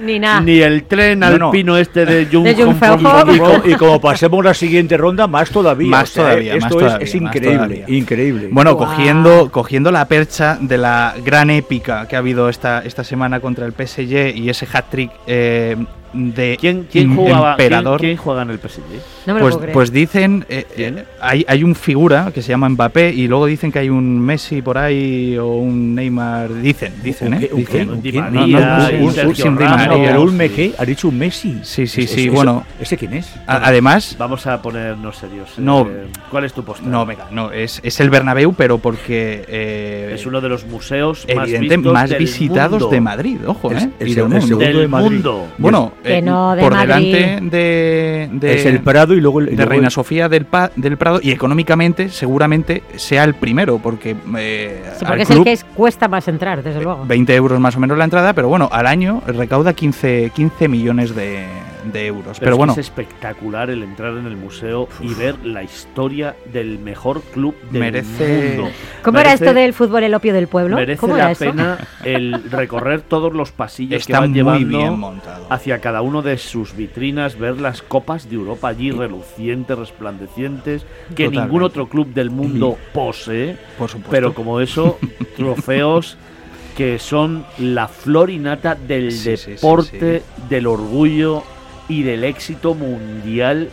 ni, 0.00 0.18
ni 0.18 0.60
el 0.60 0.84
tren 0.84 1.22
alpino 1.22 1.76
este 1.76 2.04
de 2.06 2.26
Jung, 2.30 2.46
y, 3.64 3.74
como 3.74 4.00
pasemos 4.00 4.44
la 4.44 4.54
siguiente 4.54 4.96
ronda, 4.96 5.26
más 5.26 5.50
todavía. 5.50 5.90
Más 5.90 6.12
todavía. 6.12 6.54
esto 6.54 6.98
es, 6.98 7.14
increíble, 7.14 7.84
increíble. 7.88 8.48
Bueno, 8.50 8.76
cogiendo, 8.76 9.50
cogiendo 9.50 9.90
la 9.90 10.06
percha 10.06 10.58
de 10.60 10.78
la 10.78 11.14
gran 11.24 11.50
épica 11.50 12.06
que 12.08 12.16
ha 12.16 12.20
habido 12.20 12.48
esta, 12.48 12.82
esta 12.84 13.04
semana 13.04 13.40
contra 13.40 13.66
el 13.66 13.72
PSG 13.72 14.36
y 14.36 14.48
ese 14.50 14.66
hat-trick 14.72 15.10
eh, 15.26 15.76
de 16.12 16.56
¿Quién, 16.60 16.86
quién 16.90 17.14
jugaba, 17.14 17.52
emperador. 17.52 18.00
¿quién, 18.00 18.16
juega 18.16 18.42
en 18.42 18.50
el 18.50 18.58
PSG? 18.58 18.82
Pues, 19.24 19.56
pues 19.72 19.92
dicen, 19.92 20.44
eh, 20.48 20.66
eh, 20.76 21.04
hay, 21.20 21.44
hay 21.48 21.64
un 21.64 21.74
figura 21.74 22.30
que 22.34 22.42
se 22.42 22.48
llama 22.48 22.68
Mbappé 22.68 23.12
y 23.12 23.28
luego 23.28 23.46
dicen 23.46 23.70
que 23.72 23.80
hay 23.80 23.90
un 23.90 24.20
Messi 24.20 24.62
por 24.62 24.78
ahí 24.78 25.36
o 25.38 25.46
un 25.56 25.94
Neymar. 25.94 26.52
Dicen, 26.60 26.94
dicen, 27.02 27.34
¿eh? 27.34 27.50
Dicen. 27.54 27.90
Un 27.90 28.00
¿Ha 30.78 30.84
dicho 30.84 31.08
un 31.08 31.18
Messi? 31.18 31.60
Sí, 31.62 31.86
sí, 31.86 32.06
sí. 32.06 32.28
Bueno, 32.28 32.64
¿ese 32.80 32.96
quién 32.96 33.14
es? 33.14 33.34
Además. 33.46 34.16
Vamos 34.18 34.46
a 34.46 34.60
ponernos 34.62 35.16
serios. 35.16 35.58
No. 35.58 35.86
¿Cuál 36.30 36.44
es 36.44 36.52
tu 36.52 36.64
postura? 36.64 36.90
No, 36.90 37.06
venga, 37.06 37.26
no. 37.30 37.52
Es, 37.52 37.80
es 37.82 38.00
el 38.00 38.10
Bernabéu, 38.10 38.54
pero 38.54 38.78
porque. 38.78 40.10
es 40.12 40.26
uno 40.26 40.40
de 40.40 40.48
los 40.48 40.66
museos 40.66 41.26
más, 41.92 42.18
visitados 42.18 42.90
de 42.90 43.00
Madrid, 43.00 43.38
ojo, 43.46 43.72
¿eh? 43.72 43.90
Es, 43.98 44.16
el, 44.16 44.58
del 44.58 44.88
mundo. 44.88 45.48
Bueno, 45.58 45.92
eh, 46.04 46.22
por 46.60 46.76
delante 46.76 47.38
de, 47.42 48.30
Es 48.42 48.66
el 48.66 48.80
Prado 48.80 49.14
y 49.20 49.22
luego 49.22 49.40
el, 49.40 49.56
de 49.56 49.64
Reina 49.64 49.90
Sofía 49.90 50.28
del, 50.28 50.46
del 50.76 50.96
Prado 50.96 51.20
y 51.22 51.30
económicamente 51.30 52.08
seguramente 52.08 52.82
sea 52.96 53.24
el 53.24 53.34
primero 53.34 53.78
porque 53.78 54.16
eh, 54.36 54.82
porque 55.06 55.22
es 55.22 55.30
el 55.30 55.44
que 55.44 55.58
cuesta 55.74 56.08
más 56.08 56.26
entrar 56.28 56.62
desde 56.62 56.82
luego. 56.82 57.04
20 57.06 57.34
euros 57.34 57.60
más 57.60 57.76
o 57.76 57.80
menos 57.80 57.96
la 57.96 58.04
entrada 58.04 58.32
pero 58.32 58.48
bueno 58.48 58.68
al 58.72 58.86
año 58.86 59.22
recauda 59.26 59.72
15 59.72 60.32
15 60.34 60.68
millones 60.68 61.14
de, 61.14 61.46
de 61.84 62.06
euros. 62.06 62.38
Pero, 62.40 62.56
bueno. 62.56 62.72
Es 62.72 62.78
espectacular 62.78 63.70
el 63.70 63.82
entrar 63.82 64.16
en 64.16 64.26
el 64.26 64.36
museo 64.36 64.88
y 65.00 65.14
ver 65.14 65.44
la 65.44 65.62
historia 65.62 66.36
del 66.52 66.78
mejor 66.78 67.22
club 67.22 67.54
del 67.70 67.80
merece... 67.80 68.54
mundo. 68.56 68.70
¿Cómo 69.02 69.18
era 69.18 69.32
esto 69.32 69.54
del 69.54 69.72
fútbol 69.72 70.04
el 70.04 70.14
opio 70.14 70.32
del 70.32 70.48
pueblo? 70.48 70.76
Merece 70.76 71.06
la 71.06 71.34
pena 71.34 71.78
el 72.04 72.50
recorrer 72.50 73.02
todos 73.02 73.32
los 73.32 73.52
pasillos 73.52 74.06
que 74.06 74.12
van 74.12 74.34
llevando 74.34 74.78
bien 74.78 75.20
hacia 75.48 75.80
cada 75.80 76.02
uno 76.02 76.22
de 76.22 76.38
sus 76.38 76.74
vitrinas, 76.76 77.38
ver 77.38 77.60
las 77.60 77.82
copas 77.82 78.28
de 78.28 78.36
Europa 78.36 78.68
allí 78.68 78.90
relucientes, 78.90 79.78
resplandecientes, 79.78 80.86
que 81.14 81.28
ningún 81.28 81.62
otro 81.62 81.88
club 81.88 82.12
del 82.12 82.30
mundo 82.30 82.78
posee. 82.92 83.56
Por 83.78 83.88
supuesto. 83.88 84.10
Pero 84.10 84.34
como 84.34 84.60
eso, 84.60 84.98
trofeos 85.36 86.16
que 86.76 86.98
son 86.98 87.44
la 87.58 87.88
flor 87.88 88.30
innata 88.30 88.74
del 88.74 89.22
deporte, 89.22 90.22
del 90.48 90.66
orgullo 90.66 91.42
y 91.90 92.02
del 92.04 92.24
éxito 92.24 92.74
mundial 92.74 93.68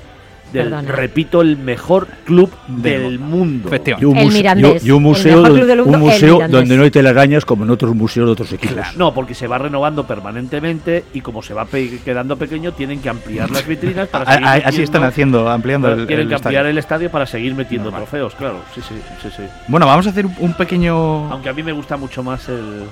del, 0.52 0.88
repito, 0.88 1.42
el 1.42 1.58
mejor 1.58 2.08
club 2.26 2.52
del 2.68 3.20
mundo. 3.20 3.70
Y 4.00 4.06
un, 4.06 4.18
el 4.18 4.92
un 4.92 5.04
museo, 5.04 5.44
un 5.44 6.00
museo 6.00 6.48
donde 6.48 6.78
no 6.78 6.84
hay 6.84 6.92
telarañas 6.92 7.46
como 7.46 7.66
en 7.66 7.70
otros 7.70 7.94
museos 7.96 8.28
de 8.28 8.32
otros 8.32 8.54
equipos. 8.54 8.96
No, 8.96 9.14
porque 9.14 9.34
se 9.34 9.48
va 9.48 9.58
renovando 9.58 10.08
permanentemente 10.08 11.04
y 11.14 11.22
como 11.22 11.42
se 11.44 11.54
va 11.54 11.68
quedando 11.68 12.38
pequeño, 12.38 12.72
tienen 12.72 13.02
que 13.02 13.10
ampliar 13.10 13.52
las 13.52 13.68
vitrinas 13.68 14.08
para 14.08 14.26
seguir 14.34 14.48
Así 14.66 14.82
están 14.82 15.04
haciendo, 15.04 15.50
ampliando 15.50 15.92
el 15.92 16.08
Tienen 16.08 16.28
que 16.28 16.36
ampliar 16.36 16.66
el 16.66 16.78
estadio 16.78 17.12
para 17.12 17.26
seguir 17.26 17.54
metiendo 17.54 17.92
trofeos, 17.92 18.34
claro. 18.36 18.62
Sí, 18.74 18.82
sí, 18.82 18.96
sí, 19.22 19.30
sí. 19.36 19.44
Bueno, 19.68 19.86
vamos 19.86 20.08
a 20.08 20.12
hacer 20.12 20.26
un 20.26 20.54
pequeño... 20.54 21.30
Aunque 21.32 21.50
a 21.50 21.54
mí 21.54 21.62
me 21.62 21.72
gusta 21.72 21.98
mucho 21.98 22.24
más 22.24 22.48
el 22.50 22.86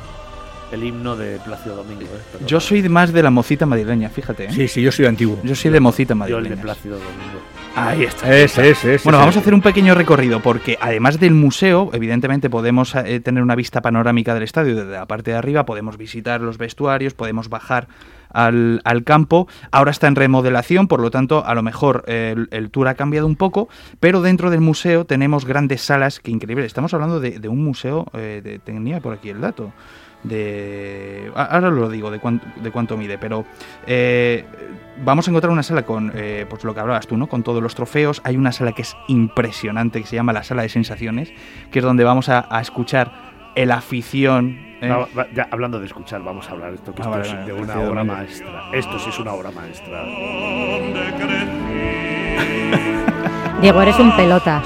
el 0.72 0.84
himno 0.84 1.16
de 1.16 1.40
Plácido 1.40 1.76
Domingo. 1.76 2.04
¿eh? 2.04 2.44
Yo 2.46 2.60
soy 2.60 2.88
más 2.90 3.14
de 3.14 3.24
la 3.24 3.30
mocita 3.30 3.66
madrileña, 3.66 4.10
fíjate. 4.10 4.46
¿eh? 4.46 4.52
Sí, 4.52 4.68
sí, 4.68 4.82
yo 4.82 4.92
soy 4.92 5.06
antiguo. 5.06 5.40
Yo 5.44 5.56
soy 5.56 5.72
de 5.72 5.80
mocita 5.80 6.16
madrileña. 6.16 6.44
Yo 6.44 6.52
el 6.52 6.56
de 6.56 6.62
Plácido 6.62 6.96
Domingo. 6.96 7.40
Ahí 7.76 8.04
está. 8.04 8.34
Ese, 8.34 8.70
ese, 8.70 8.94
ese, 8.94 9.04
bueno, 9.04 9.20
vamos 9.20 9.36
a 9.36 9.40
hacer 9.40 9.54
un 9.54 9.62
pequeño 9.62 9.96
recorrido 9.96 10.42
porque 10.42 10.78
además 10.80 11.20
del 11.20 11.34
museo, 11.34 11.90
evidentemente 11.92 12.50
podemos 12.50 12.96
eh, 12.96 13.20
tener 13.20 13.44
una 13.44 13.56
vista 13.56 13.82
panorámica 13.82 14.34
del 14.34 14.44
estadio 14.44 14.76
desde 14.76 14.92
la 14.92 15.06
parte 15.08 15.32
de 15.32 15.38
arriba, 15.38 15.66
podemos 15.66 15.98
visitar 15.98 16.40
los 16.40 16.58
vestuarios, 16.58 17.14
podemos 17.14 17.50
bajar 17.50 17.90
al, 18.30 18.82
campo. 19.04 19.50
Ahora 19.72 19.92
está 19.92 20.08
en 20.08 20.16
remodelación, 20.16 20.88
por 20.88 21.02
lo 21.02 21.12
tanto, 21.12 21.46
a 21.46 21.54
lo 21.54 21.64
mejor 21.64 22.06
el, 22.08 22.70
tour 22.72 22.88
ha 22.88 22.96
cambiado 22.96 23.28
un 23.28 23.36
poco, 23.36 23.68
pero 24.00 24.22
dentro 24.22 24.50
del 24.50 24.62
museo 24.62 25.06
tenemos 25.06 25.46
grandes 25.46 25.82
salas 25.82 26.20
que 26.20 26.32
increíble. 26.32 26.66
Estamos 26.66 26.94
hablando 26.94 27.20
de, 27.20 27.48
un 27.48 27.64
museo, 27.64 28.08
de, 28.14 28.60
tenía 28.64 29.00
por 29.00 29.14
aquí 29.14 29.30
el 29.30 29.42
dato 29.42 29.74
de... 30.28 31.32
Ahora 31.36 31.70
lo 31.70 31.90
digo 31.90 32.12
de, 32.12 32.20
cuánto, 32.20 32.46
de 32.56 32.72
cuánto 32.72 32.98
mide, 32.98 33.18
pero 33.18 33.46
eh, 33.86 34.46
vamos 35.04 35.28
a 35.28 35.32
encontrar 35.32 35.52
una 35.52 35.64
sala 35.64 35.84
con, 35.84 36.12
eh, 36.16 36.46
pues 36.50 36.64
lo 36.64 36.74
que 36.74 36.80
hablabas 36.80 37.08
tú, 37.08 37.18
¿no? 37.18 37.28
Con 37.28 37.44
todos 37.44 37.62
los 37.62 37.76
trofeos. 37.76 38.22
Hay 38.24 38.38
una 38.38 38.52
sala 38.52 38.72
que 38.72 38.84
es 38.84 38.96
impresionante, 39.08 40.02
que 40.02 40.08
se 40.08 40.16
llama 40.16 40.34
la 40.34 40.44
sala 40.44 40.64
de 40.64 40.70
sensaciones, 40.70 41.32
que 41.72 41.80
es 41.80 41.86
donde 41.86 42.04
vamos 42.04 42.30
a, 42.30 42.48
escuchar 42.62 43.12
el 43.56 43.72
afición. 43.72 44.58
¿eh? 44.82 44.92
hablando 45.52 45.80
de 45.80 45.86
escuchar, 45.86 46.24
vamos 46.24 46.50
a 46.50 46.52
hablar 46.52 46.74
esto, 46.74 46.94
que 46.94 47.02
ah, 47.04 47.22
esto 47.22 47.40
es 47.40 47.46
de 47.46 47.54
una 47.54 47.80
obra 47.80 48.04
maestra. 48.04 48.70
Esto 48.74 49.00
sí 49.00 49.10
es 49.10 49.20
una 49.20 49.34
obra 49.34 49.52
maestra. 49.52 50.04
Diego, 53.62 53.82
eres 53.82 53.98
un 54.00 54.16
pelota. 54.16 54.62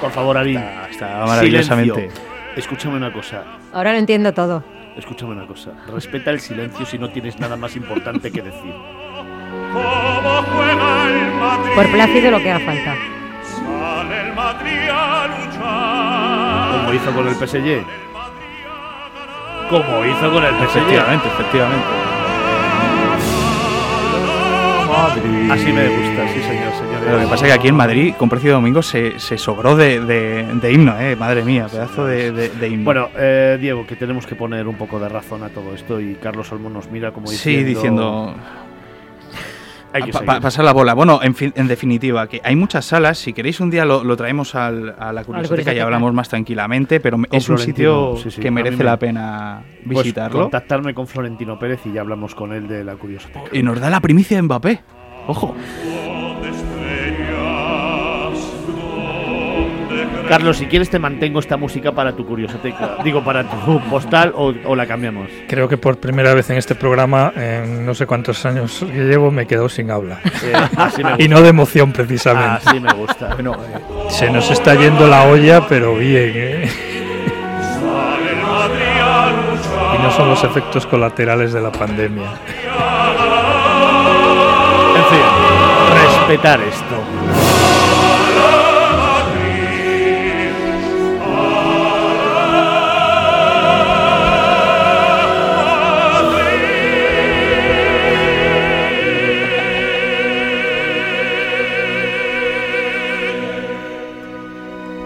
por 0.00 0.10
favor, 0.10 0.36
Ari. 0.36 0.56
Está, 0.90 1.24
maravillosamente. 1.26 2.10
Escúchame 2.56 2.96
una 2.96 3.12
cosa. 3.12 3.42
Ahora 3.72 3.92
lo 3.92 3.98
entiendo 3.98 4.32
todo. 4.32 4.62
Escúchame 4.96 5.32
una 5.32 5.46
cosa, 5.46 5.72
respeta 5.92 6.30
el 6.30 6.38
silencio 6.38 6.86
si 6.86 6.98
no 6.98 7.10
tienes 7.10 7.38
nada 7.40 7.56
más 7.56 7.74
importante 7.74 8.30
que 8.30 8.42
decir. 8.42 8.74
Por 11.74 11.90
Plácido 11.90 12.30
lo 12.30 12.38
que 12.38 12.52
haga 12.52 12.64
falta. 12.64 12.96
Como 16.70 16.92
hizo 16.92 17.12
con 17.12 17.26
el 17.26 17.34
PSG. 17.34 17.84
Como 19.68 20.04
hizo 20.04 20.32
con 20.32 20.44
el 20.44 20.54
PSG. 20.54 20.78
Efectivamente, 20.78 21.28
efectivamente. 21.28 22.03
Así 24.94 25.72
me 25.72 25.88
gusta, 25.88 26.28
sí 26.32 26.40
señor, 26.40 26.72
señor. 26.72 27.12
Lo 27.12 27.18
que 27.18 27.26
pasa 27.26 27.46
es 27.46 27.52
que 27.52 27.52
aquí 27.52 27.68
en 27.68 27.74
Madrid, 27.74 28.14
con 28.16 28.28
precio 28.28 28.50
de 28.50 28.54
domingo, 28.54 28.82
se, 28.82 29.18
se 29.18 29.36
sobró 29.38 29.76
de, 29.76 30.00
de, 30.00 30.44
de 30.44 30.72
himno, 30.72 30.98
¿eh? 31.00 31.16
Madre 31.16 31.42
mía, 31.42 31.66
pedazo 31.70 32.06
de, 32.06 32.32
de, 32.32 32.48
de 32.48 32.68
himno. 32.68 32.84
Bueno, 32.84 33.08
eh, 33.16 33.58
Diego, 33.60 33.86
que 33.86 33.96
tenemos 33.96 34.26
que 34.26 34.34
poner 34.34 34.66
un 34.68 34.76
poco 34.76 34.98
de 34.98 35.08
razón 35.08 35.42
a 35.42 35.48
todo 35.48 35.74
esto 35.74 36.00
y 36.00 36.14
Carlos 36.14 36.50
Olmo 36.52 36.70
nos 36.70 36.90
mira 36.90 37.12
como 37.12 37.30
diciendo... 37.30 37.60
Sí, 37.60 37.64
diciendo... 37.64 38.34
Hay 39.94 40.02
que 40.02 40.12
Pa- 40.12 40.40
pasar 40.40 40.64
la 40.64 40.72
bola. 40.72 40.92
Bueno, 40.94 41.20
en, 41.22 41.34
fin- 41.34 41.52
en 41.56 41.68
definitiva, 41.68 42.26
que 42.28 42.40
hay 42.44 42.56
muchas 42.56 42.84
salas. 42.84 43.16
Si 43.18 43.32
queréis 43.32 43.60
un 43.60 43.70
día 43.70 43.84
lo, 43.84 44.02
lo 44.04 44.16
traemos 44.16 44.54
al- 44.54 44.94
a 44.98 45.12
la 45.12 45.22
curiosidad 45.24 45.24
y 45.24 45.48
Curiosoteca. 45.48 45.70
pues 45.70 45.82
hablamos 45.82 46.12
más 46.12 46.28
tranquilamente, 46.28 46.98
pero 47.00 47.16
Con 47.16 47.26
es 47.30 47.48
un 47.48 47.58
sitio 47.58 48.16
sí, 48.16 48.30
sí, 48.30 48.40
que 48.40 48.50
merece 48.50 48.78
me- 48.78 48.84
la 48.84 48.98
pena 48.98 49.62
Pues 49.86 49.98
visitarlo. 49.98 50.40
contactarme 50.42 50.92
con 50.94 51.06
Florentino 51.06 51.58
Pérez 51.58 51.80
y 51.84 51.92
ya 51.92 52.00
hablamos 52.00 52.34
con 52.34 52.52
él 52.52 52.66
de 52.66 52.82
la 52.84 52.96
curiosidad. 52.96 53.40
y 53.52 53.62
nos 53.62 53.78
da 53.80 53.88
la 53.88 54.00
primicia 54.00 54.36
de 54.36 54.42
Mbappé. 54.42 54.80
Ojo. 55.28 55.54
Carlos, 60.28 60.56
si 60.56 60.66
quieres 60.66 60.90
te 60.90 60.98
mantengo 60.98 61.38
esta 61.38 61.56
música 61.56 61.92
para 61.92 62.12
tu 62.12 62.26
curiosoteca. 62.26 62.96
Digo, 63.04 63.22
para 63.22 63.44
tu 63.44 63.80
postal 63.90 64.32
o, 64.34 64.54
o 64.64 64.74
la 64.74 64.86
cambiamos. 64.86 65.28
Creo 65.48 65.68
que 65.68 65.76
por 65.76 65.98
primera 65.98 66.34
vez 66.34 66.50
en 66.50 66.56
este 66.56 66.74
programa, 66.74 67.32
en 67.36 67.84
no 67.84 67.94
sé 67.94 68.06
cuántos 68.06 68.44
años 68.46 68.84
que 68.90 69.04
llevo, 69.04 69.30
me 69.30 69.42
he 69.42 69.46
quedado 69.46 69.68
sin 69.68 69.90
habla. 69.90 70.20
Eh, 70.42 70.52
así 70.76 71.02
me 71.02 71.10
gusta. 71.10 71.24
Y 71.24 71.28
no 71.28 71.40
de 71.40 71.48
emoción, 71.48 71.92
precisamente. 71.92 72.68
Así 72.68 72.80
me 72.80 72.92
gusta. 72.94 73.34
Bueno, 73.34 73.52
eh, 73.54 73.78
se 74.08 74.30
nos 74.30 74.50
está 74.50 74.74
yendo 74.74 75.06
la 75.06 75.24
olla, 75.24 75.66
pero 75.68 75.94
bien, 75.96 76.32
¿eh? 76.34 76.68
Y 79.94 80.02
no 80.02 80.10
son 80.10 80.28
los 80.30 80.42
efectos 80.42 80.86
colaterales 80.86 81.52
de 81.52 81.60
la 81.60 81.70
pandemia. 81.70 82.30
En 84.96 85.04
fin, 85.04 85.22
respetar 86.02 86.60
esto. 86.60 87.53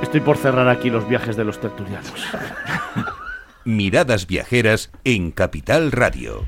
Estoy 0.09 0.21
por 0.23 0.39
cerrar 0.39 0.69
aquí 0.69 0.89
los 0.89 1.07
viajes 1.07 1.37
de 1.37 1.45
los 1.45 1.61
tertulianos. 1.61 2.15
Miradas 3.67 4.27
viajeras 4.27 4.91
en 5.05 5.31
Capital 5.33 5.93
Radio. 5.93 6.47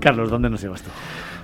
Carlos, 0.00 0.30
¿dónde 0.30 0.48
nos 0.48 0.62
llevas 0.62 0.80
tú? 0.80 0.88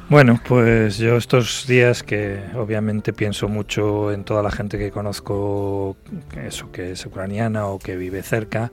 Bueno, 0.08 0.40
pues 0.48 0.96
yo 0.96 1.18
estos 1.18 1.66
días 1.66 2.02
que 2.02 2.40
obviamente 2.56 3.12
pienso 3.12 3.46
mucho 3.48 4.10
en 4.10 4.24
toda 4.24 4.42
la 4.42 4.50
gente 4.50 4.78
que 4.78 4.90
conozco, 4.90 5.98
eso 6.42 6.72
que 6.72 6.92
es 6.92 7.04
ucraniana 7.04 7.66
o 7.66 7.78
que 7.78 7.96
vive 7.96 8.22
cerca, 8.22 8.72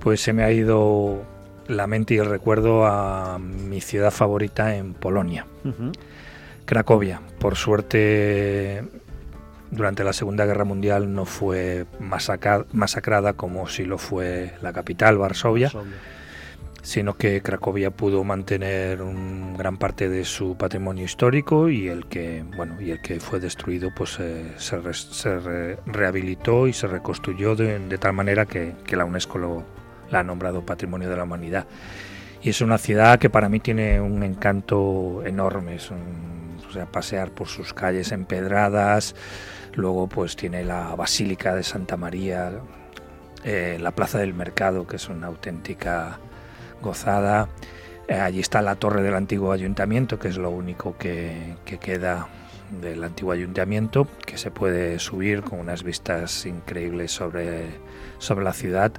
pues 0.00 0.20
se 0.20 0.32
me 0.32 0.42
ha 0.42 0.50
ido 0.50 1.22
la 1.68 1.86
mente 1.86 2.14
y 2.14 2.18
el 2.18 2.26
recuerdo 2.26 2.84
a 2.84 3.38
mi 3.38 3.80
ciudad 3.80 4.10
favorita 4.10 4.74
en 4.74 4.92
Polonia, 4.94 5.46
Ujú. 5.64 5.92
Cracovia. 6.64 7.20
Por 7.38 7.54
suerte, 7.54 8.82
durante 9.76 10.02
la 10.02 10.12
Segunda 10.12 10.44
Guerra 10.46 10.64
Mundial 10.64 11.12
no 11.14 11.24
fue 11.26 11.86
masaca- 12.00 12.66
masacrada 12.72 13.34
como 13.34 13.68
si 13.68 13.84
lo 13.84 13.98
fue 13.98 14.54
la 14.62 14.72
capital, 14.72 15.18
Varsovia 15.18 15.68
sino 16.82 17.14
que 17.14 17.42
Cracovia 17.42 17.90
pudo 17.90 18.22
mantener 18.22 19.02
un 19.02 19.56
gran 19.56 19.76
parte 19.76 20.08
de 20.08 20.24
su 20.24 20.56
patrimonio 20.56 21.04
histórico 21.04 21.68
y 21.68 21.88
el 21.88 22.06
que 22.06 22.44
bueno 22.56 22.80
y 22.80 22.92
el 22.92 23.00
que 23.00 23.18
fue 23.18 23.40
destruido 23.40 23.90
pues 23.94 24.18
eh, 24.20 24.52
se, 24.56 24.78
re- 24.78 24.94
se 24.94 25.38
re- 25.40 25.78
rehabilitó 25.86 26.68
y 26.68 26.72
se 26.72 26.86
reconstruyó 26.86 27.56
de, 27.56 27.80
de 27.80 27.98
tal 27.98 28.12
manera 28.12 28.46
que, 28.46 28.74
que 28.86 28.94
la 28.94 29.04
UNESCO 29.04 29.38
lo, 29.38 29.64
la 30.12 30.20
ha 30.20 30.22
nombrado 30.22 30.64
Patrimonio 30.64 31.10
de 31.10 31.16
la 31.16 31.24
Humanidad. 31.24 31.66
Y 32.40 32.50
es 32.50 32.60
una 32.60 32.78
ciudad 32.78 33.18
que 33.18 33.30
para 33.30 33.48
mí 33.48 33.58
tiene 33.58 34.00
un 34.00 34.22
encanto 34.22 35.24
enorme 35.26 35.74
es 35.74 35.90
un- 35.90 36.35
sea 36.76 36.92
pasear 36.92 37.30
por 37.30 37.48
sus 37.48 37.72
calles 37.74 38.12
empedradas 38.12 39.14
luego 39.74 40.06
pues 40.08 40.36
tiene 40.36 40.64
la 40.64 40.94
Basílica 40.94 41.54
de 41.54 41.62
Santa 41.62 41.96
María 41.96 42.52
eh, 43.44 43.78
la 43.80 43.92
Plaza 43.92 44.18
del 44.18 44.34
Mercado 44.34 44.86
que 44.86 44.96
es 44.96 45.08
una 45.08 45.28
auténtica 45.28 46.18
gozada. 46.82 47.48
Eh, 48.08 48.14
allí 48.14 48.40
está 48.40 48.62
la 48.62 48.76
torre 48.76 49.02
del 49.02 49.14
antiguo 49.14 49.52
ayuntamiento, 49.52 50.18
que 50.18 50.28
es 50.28 50.38
lo 50.38 50.50
único 50.50 50.96
que, 50.96 51.56
que 51.64 51.78
queda 51.78 52.28
del 52.80 53.02
antiguo 53.04 53.32
ayuntamiento, 53.32 54.08
que 54.24 54.38
se 54.38 54.50
puede 54.50 54.98
subir 54.98 55.42
con 55.42 55.60
unas 55.60 55.82
vistas 55.82 56.46
increíbles 56.46 57.12
sobre, 57.12 57.66
sobre 58.18 58.44
la 58.44 58.52
ciudad. 58.52 58.92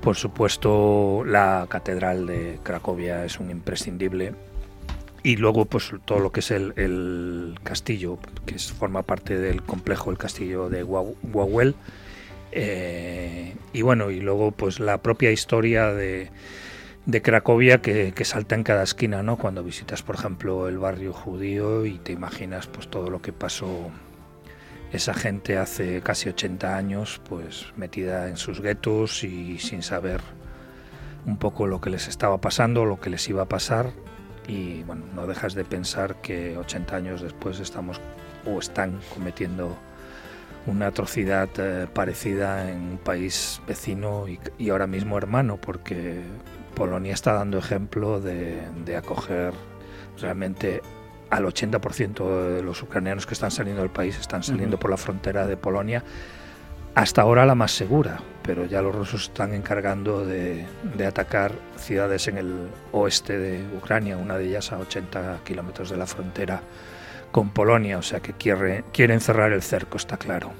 Por 0.00 0.16
supuesto, 0.16 1.24
la 1.24 1.66
catedral 1.68 2.26
de 2.26 2.60
Cracovia 2.62 3.24
es 3.24 3.40
un 3.40 3.50
imprescindible. 3.50 4.34
Y 5.24 5.36
luego, 5.36 5.64
pues 5.64 5.90
todo 6.04 6.20
lo 6.20 6.30
que 6.30 6.40
es 6.40 6.50
el, 6.50 6.74
el 6.76 7.58
castillo, 7.64 8.18
que 8.46 8.58
forma 8.58 9.02
parte 9.02 9.38
del 9.38 9.62
complejo, 9.62 10.10
el 10.10 10.18
castillo 10.18 10.68
de 10.68 10.84
Wawel. 10.84 11.74
Eh, 12.52 13.56
y 13.72 13.82
bueno, 13.82 14.10
y 14.10 14.20
luego, 14.20 14.52
pues 14.52 14.78
la 14.78 14.98
propia 14.98 15.32
historia 15.32 15.92
de, 15.92 16.30
de 17.06 17.22
Cracovia 17.22 17.80
que, 17.80 18.12
que 18.12 18.24
salta 18.26 18.54
en 18.54 18.64
cada 18.64 18.82
esquina, 18.82 19.22
¿no? 19.22 19.38
Cuando 19.38 19.64
visitas, 19.64 20.02
por 20.02 20.16
ejemplo, 20.16 20.68
el 20.68 20.78
barrio 20.78 21.14
judío 21.14 21.86
y 21.86 21.98
te 21.98 22.12
imaginas 22.12 22.66
pues 22.66 22.88
todo 22.88 23.08
lo 23.08 23.22
que 23.22 23.32
pasó 23.32 23.90
esa 24.92 25.14
gente 25.14 25.56
hace 25.56 26.02
casi 26.02 26.28
80 26.28 26.76
años, 26.76 27.20
pues 27.28 27.72
metida 27.76 28.28
en 28.28 28.36
sus 28.36 28.60
guetos 28.60 29.24
y 29.24 29.58
sin 29.58 29.82
saber 29.82 30.20
un 31.26 31.38
poco 31.38 31.66
lo 31.66 31.80
que 31.80 31.90
les 31.90 32.08
estaba 32.08 32.40
pasando, 32.40 32.84
lo 32.84 33.00
que 33.00 33.10
les 33.10 33.28
iba 33.28 33.42
a 33.42 33.48
pasar. 33.48 33.90
Y 34.46 34.82
bueno, 34.82 35.04
no 35.14 35.26
dejas 35.26 35.54
de 35.54 35.64
pensar 35.64 36.16
que 36.20 36.56
80 36.56 36.96
años 36.96 37.22
después 37.22 37.60
estamos 37.60 38.00
o 38.46 38.58
están 38.58 39.00
cometiendo 39.12 39.76
una 40.66 40.88
atrocidad 40.88 41.48
eh, 41.58 41.86
parecida 41.92 42.70
en 42.70 42.80
un 42.80 42.98
país 42.98 43.60
vecino 43.66 44.28
y, 44.28 44.38
y 44.58 44.70
ahora 44.70 44.86
mismo 44.86 45.16
hermano, 45.18 45.58
porque 45.58 46.22
Polonia 46.74 47.14
está 47.14 47.32
dando 47.32 47.58
ejemplo 47.58 48.20
de, 48.20 48.62
de 48.84 48.96
acoger 48.96 49.52
realmente 50.20 50.82
al 51.30 51.44
80% 51.44 52.54
de 52.54 52.62
los 52.62 52.82
ucranianos 52.82 53.26
que 53.26 53.34
están 53.34 53.50
saliendo 53.50 53.82
del 53.82 53.90
país 53.90 54.18
están 54.18 54.42
saliendo 54.42 54.78
por 54.78 54.90
la 54.90 54.96
frontera 54.96 55.46
de 55.46 55.56
Polonia. 55.56 56.04
Hasta 56.94 57.22
ahora 57.22 57.44
la 57.44 57.56
más 57.56 57.72
segura, 57.72 58.20
pero 58.42 58.66
ya 58.66 58.80
los 58.80 58.94
rusos 58.94 59.24
están 59.24 59.52
encargando 59.52 60.24
de, 60.24 60.64
atacar 61.04 61.52
ciudades 61.76 62.28
en 62.28 62.38
el 62.38 62.68
oeste 62.92 63.36
de 63.36 63.64
Ucrania, 63.76 64.16
una 64.16 64.38
de 64.38 64.46
ellas 64.46 64.70
a 64.70 64.78
80 64.78 65.40
kilómetros 65.44 65.90
de 65.90 65.96
la 65.96 66.06
frontera 66.06 66.60
con 67.32 67.50
Polonia, 67.50 67.98
o 67.98 68.02
sea 68.02 68.20
que 68.20 68.32
quiere, 68.34 68.84
quieren 68.92 69.20
cerrar 69.20 69.52
el 69.52 69.62
cerco, 69.62 69.96
está 69.96 70.18
claro. 70.18 70.52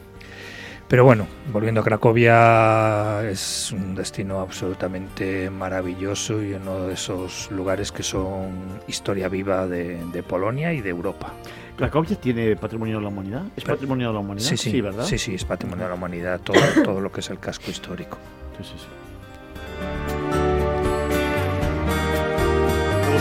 Pero 0.88 1.04
bueno, 1.04 1.26
volviendo 1.52 1.80
a 1.80 1.84
Cracovia, 1.84 3.28
es 3.28 3.72
un 3.72 3.94
destino 3.94 4.40
absolutamente 4.40 5.48
maravilloso 5.50 6.42
y 6.42 6.52
uno 6.52 6.86
de 6.86 6.94
esos 6.94 7.50
lugares 7.50 7.90
que 7.90 8.02
son 8.02 8.50
historia 8.86 9.28
viva 9.28 9.66
de, 9.66 9.98
de 10.12 10.22
Polonia 10.22 10.72
y 10.72 10.82
de 10.82 10.90
Europa. 10.90 11.32
¿Cracovia 11.76 12.16
tiene 12.20 12.54
patrimonio 12.56 12.98
de 12.98 13.02
la 13.02 13.08
humanidad? 13.08 13.42
¿Es 13.56 13.64
Pero- 13.64 13.74
patrimonio 13.76 14.08
de 14.08 14.12
la 14.14 14.20
humanidad? 14.20 14.46
Sí, 14.48 14.56
sí, 14.56 14.80
¿verdad? 14.80 15.04
sí, 15.04 15.18
sí, 15.18 15.34
es 15.34 15.44
patrimonio 15.44 15.84
de 15.84 15.88
la 15.90 15.96
humanidad, 15.96 16.40
todo, 16.40 16.60
todo 16.84 17.00
lo 17.00 17.10
que 17.10 17.20
es 17.20 17.30
el 17.30 17.38
casco 17.40 17.70
histórico. 17.70 18.18
Sí, 18.58 18.64
sí, 18.64 18.74
sí. 18.76 18.86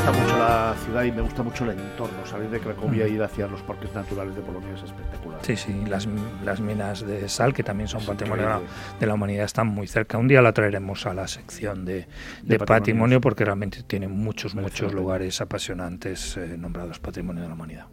Gusta 0.03 0.21
mucho 0.21 0.37
la 0.37 0.75
ciudad 0.83 1.03
y 1.03 1.11
me 1.13 1.21
gusta 1.21 1.43
mucho 1.43 1.63
el 1.63 1.79
entorno. 1.79 2.25
Salir 2.25 2.49
de 2.49 2.59
Cracovia 2.59 3.05
e 3.05 3.09
ir 3.09 3.23
hacia 3.23 3.47
los 3.47 3.61
parques 3.61 3.93
naturales 3.95 4.35
de 4.35 4.41
Polonia 4.41 4.73
es 4.75 4.83
espectacular. 4.83 5.39
Sí, 5.43 5.55
sí, 5.55 5.73
las, 5.87 6.07
las 6.43 6.59
minas 6.59 7.05
de 7.07 7.29
sal, 7.29 7.53
que 7.53 7.63
también 7.63 7.87
son 7.87 8.01
Es 8.01 8.07
patrimonio 8.07 8.43
de 8.43 8.49
la, 8.49 8.55
increíble. 8.57 8.99
de 8.99 9.05
la 9.07 9.13
humanidad, 9.13 9.45
están 9.45 9.67
muy 9.67 9.87
cerca. 9.87 10.17
Un 10.17 10.27
día 10.27 10.41
la 10.41 10.51
traeremos 10.51 11.05
a 11.05 11.13
la 11.13 11.25
sección 11.27 11.85
de, 11.85 11.93
de 11.93 12.05
patrimonios. 12.41 12.67
patrimonio 12.67 13.21
porque 13.21 13.45
realmente 13.45 13.83
tiene 13.83 14.09
muchos, 14.09 14.55
Merece 14.55 14.83
muchos 14.83 14.93
lugares 14.93 15.39
apasionantes 15.39 16.35
eh, 16.35 16.57
nombrados 16.57 16.99
patrimonio 16.99 17.43
de 17.43 17.47
la 17.47 17.53
humanidad. 17.53 17.87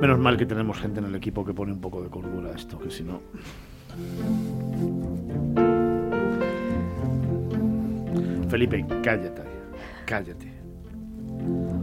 Menos 0.00 0.18
mal 0.18 0.36
que 0.38 0.46
tenemos 0.46 0.78
gente 0.78 1.00
en 1.00 1.06
el 1.06 1.14
equipo 1.14 1.44
que 1.44 1.52
pone 1.52 1.72
un 1.72 1.80
poco 1.80 2.02
de 2.02 2.08
cordura 2.08 2.50
a 2.50 2.54
esto, 2.54 2.78
que 2.78 2.90
si 2.90 3.02
no. 3.04 3.20
Felipe, 8.48 8.84
cállate, 9.02 9.42
cállate. 10.06 10.52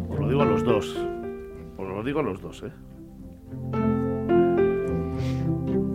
Os 0.10 0.20
lo 0.20 0.28
digo 0.28 0.42
a 0.42 0.46
los 0.46 0.64
dos. 0.64 0.96
Os 1.78 1.88
lo 1.88 2.04
digo 2.04 2.20
a 2.20 2.24
los 2.24 2.42
dos, 2.42 2.64
¿eh? 2.64 2.72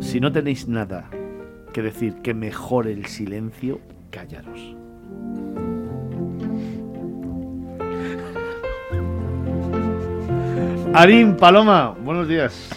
Si 0.00 0.20
no 0.20 0.30
tenéis 0.32 0.68
nada 0.68 1.10
que 1.72 1.82
decir 1.82 2.14
que 2.22 2.34
mejore 2.34 2.92
el 2.92 3.06
silencio, 3.06 3.80
callaros. 4.10 4.76
Arín, 10.94 11.36
Paloma, 11.36 11.94
buenos 12.02 12.26
días. 12.28 12.70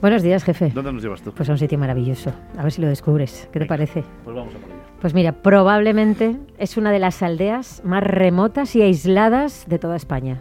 Buenos 0.00 0.22
días, 0.22 0.44
jefe. 0.44 0.70
¿Dónde 0.74 0.94
nos 0.94 1.02
llevas 1.02 1.20
tú? 1.20 1.30
Pues 1.32 1.46
a 1.50 1.52
un 1.52 1.58
sitio 1.58 1.76
maravilloso. 1.78 2.32
A 2.56 2.62
ver 2.62 2.72
si 2.72 2.80
lo 2.80 2.88
descubres. 2.88 3.50
¿Qué 3.52 3.58
te 3.58 3.66
parece? 3.66 4.02
Pues 4.24 4.34
vamos 4.34 4.54
a 4.54 4.58
por 4.58 4.70
ello. 4.70 4.80
Pues 4.98 5.12
mira, 5.12 5.32
probablemente 5.32 6.38
es 6.56 6.78
una 6.78 6.90
de 6.90 6.98
las 6.98 7.22
aldeas 7.22 7.82
más 7.84 8.02
remotas 8.02 8.74
y 8.76 8.80
aisladas 8.80 9.66
de 9.68 9.78
toda 9.78 9.96
España. 9.96 10.40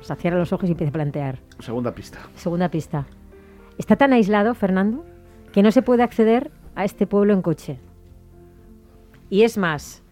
O 0.00 0.04
sea, 0.04 0.16
cierra 0.16 0.38
los 0.38 0.54
ojos 0.54 0.70
y 0.70 0.72
empieza 0.72 0.88
a 0.88 0.92
plantear. 0.94 1.38
Segunda 1.58 1.94
pista. 1.94 2.18
Segunda 2.34 2.70
pista. 2.70 3.04
Está 3.76 3.96
tan 3.96 4.14
aislado, 4.14 4.54
Fernando, 4.54 5.04
que 5.52 5.62
no 5.62 5.70
se 5.70 5.82
puede 5.82 6.02
acceder 6.02 6.50
a 6.74 6.86
este 6.86 7.06
pueblo 7.06 7.34
en 7.34 7.42
coche. 7.42 7.78
Y 9.28 9.42
es 9.42 9.58
más, 9.58 10.02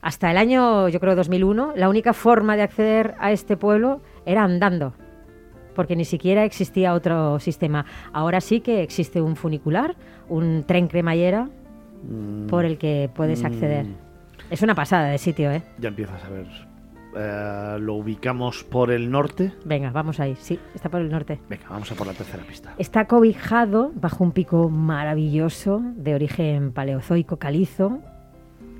hasta 0.00 0.32
el 0.32 0.38
año, 0.38 0.88
yo 0.88 0.98
creo, 0.98 1.14
2001, 1.14 1.74
la 1.76 1.88
única 1.88 2.12
forma 2.12 2.56
de 2.56 2.62
acceder 2.62 3.14
a 3.20 3.30
este 3.30 3.56
pueblo 3.56 4.00
era 4.26 4.42
andando 4.42 4.92
porque 5.74 5.96
ni 5.96 6.04
siquiera 6.04 6.44
existía 6.44 6.94
otro 6.94 7.38
sistema. 7.40 7.84
Ahora 8.12 8.40
sí 8.40 8.60
que 8.60 8.82
existe 8.82 9.20
un 9.20 9.36
funicular, 9.36 9.96
un 10.28 10.64
tren 10.66 10.88
cremallera 10.88 11.48
Mm, 12.08 12.46
por 12.46 12.64
el 12.64 12.78
que 12.78 13.10
puedes 13.14 13.42
mm, 13.42 13.46
acceder. 13.46 13.86
Es 14.50 14.62
una 14.62 14.74
pasada 14.74 15.08
de 15.08 15.18
sitio, 15.18 15.50
¿eh? 15.50 15.62
Ya 15.78 15.88
empiezas 15.88 16.22
a 16.24 16.28
ver. 16.28 16.46
Eh, 17.16 17.78
lo 17.80 17.94
ubicamos 17.94 18.64
por 18.64 18.90
el 18.90 19.10
norte. 19.10 19.52
Venga, 19.64 19.90
vamos 19.90 20.20
ahí. 20.20 20.36
Sí, 20.38 20.58
está 20.74 20.88
por 20.88 21.00
el 21.00 21.10
norte. 21.10 21.40
Venga, 21.48 21.64
vamos 21.70 21.90
a 21.92 21.94
por 21.94 22.06
la 22.06 22.12
tercera 22.12 22.42
pista. 22.44 22.74
Está 22.78 23.06
cobijado 23.06 23.92
bajo 23.94 24.24
un 24.24 24.32
pico 24.32 24.68
maravilloso 24.68 25.82
de 25.96 26.14
origen 26.14 26.72
paleozoico 26.72 27.38
calizo, 27.38 28.00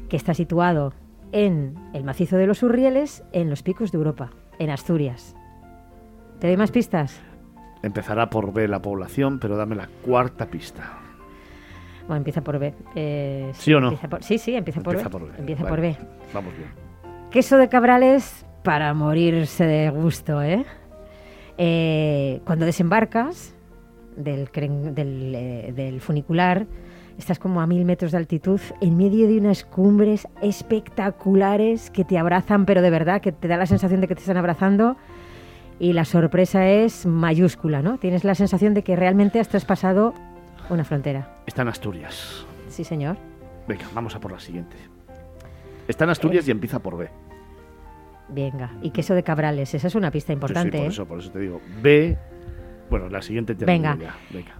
que 0.08 0.16
está 0.16 0.34
situado 0.34 0.92
en 1.32 1.74
el 1.94 2.04
macizo 2.04 2.36
de 2.36 2.46
los 2.46 2.62
Urrieles, 2.62 3.24
en 3.32 3.50
los 3.50 3.62
picos 3.62 3.92
de 3.92 3.98
Europa, 3.98 4.30
en 4.58 4.70
Asturias. 4.70 5.34
¿Te 6.44 6.48
doy 6.48 6.58
más 6.58 6.70
pistas? 6.70 7.18
Empezará 7.82 8.28
por 8.28 8.52
B 8.52 8.68
la 8.68 8.82
población, 8.82 9.38
pero 9.38 9.56
dame 9.56 9.76
la 9.76 9.88
cuarta 10.04 10.44
pista. 10.44 10.98
Bueno, 12.06 12.16
empieza 12.18 12.42
por 12.42 12.58
B. 12.58 12.74
Eh, 12.94 13.50
¿Sí 13.54 13.72
o 13.72 13.80
no? 13.80 13.96
por- 13.96 14.22
sí, 14.22 14.36
sí, 14.36 14.54
empieza 14.54 14.82
por 14.82 14.92
Empieza 14.94 15.08
B. 15.08 15.12
por 15.18 15.32
B, 15.32 15.38
Empieza 15.38 15.62
vale. 15.62 15.70
por 15.74 15.80
B. 15.80 15.96
Vamos 16.34 16.52
bien. 16.58 16.68
Queso 17.30 17.56
de 17.56 17.70
cabrales 17.70 18.44
para 18.62 18.92
morirse 18.92 19.64
de 19.64 19.88
gusto, 19.88 20.42
¿eh? 20.42 20.66
Eh, 21.56 22.42
cuando 22.44 22.66
desembarcas 22.66 23.54
del, 24.14 24.52
cren- 24.52 24.92
del, 24.92 25.34
eh, 25.34 25.72
del 25.74 26.02
funicular, 26.02 26.66
estás 27.16 27.38
como 27.38 27.62
a 27.62 27.66
mil 27.66 27.86
metros 27.86 28.12
de 28.12 28.18
altitud, 28.18 28.60
en 28.82 28.98
medio 28.98 29.26
de 29.28 29.38
unas 29.38 29.64
cumbres 29.64 30.28
espectaculares 30.42 31.88
que 31.90 32.04
te 32.04 32.18
abrazan, 32.18 32.66
pero 32.66 32.82
de 32.82 32.90
verdad, 32.90 33.22
que 33.22 33.32
te 33.32 33.48
da 33.48 33.56
la 33.56 33.64
sensación 33.64 34.02
de 34.02 34.08
que 34.08 34.14
te 34.14 34.20
están 34.20 34.36
abrazando. 34.36 34.98
Y 35.78 35.92
la 35.92 36.04
sorpresa 36.04 36.68
es 36.68 37.04
mayúscula, 37.06 37.82
¿no? 37.82 37.98
Tienes 37.98 38.24
la 38.24 38.34
sensación 38.34 38.74
de 38.74 38.82
que 38.84 38.94
realmente 38.96 39.40
has 39.40 39.48
traspasado 39.48 40.14
una 40.70 40.84
frontera. 40.84 41.28
Está 41.46 41.62
en 41.62 41.68
Asturias. 41.68 42.46
Sí, 42.68 42.84
señor. 42.84 43.16
Venga, 43.66 43.84
vamos 43.94 44.14
a 44.14 44.20
por 44.20 44.30
la 44.32 44.40
siguiente. 44.40 44.76
Está 45.88 46.04
en 46.04 46.10
Asturias 46.10 46.46
y 46.48 46.50
empieza 46.50 46.78
por 46.78 46.96
B. 46.96 47.08
Venga. 48.28 48.70
Y 48.82 48.90
queso 48.90 49.14
de 49.14 49.22
cabrales, 49.22 49.74
esa 49.74 49.86
es 49.88 49.94
una 49.94 50.10
pista 50.10 50.28
Sí, 50.28 50.32
sí, 50.32 50.34
importante. 50.34 50.78
por 50.78 50.86
¿eh? 50.86 50.88
eso, 50.88 51.06
por 51.06 51.18
eso 51.18 51.30
te 51.30 51.38
digo. 51.40 51.60
B. 51.82 52.16
Bueno, 52.88 53.08
la 53.08 53.20
siguiente 53.22 53.54
te 53.54 53.64
Venga. 53.64 53.96
ya. 54.00 54.14
Venga. 54.30 54.52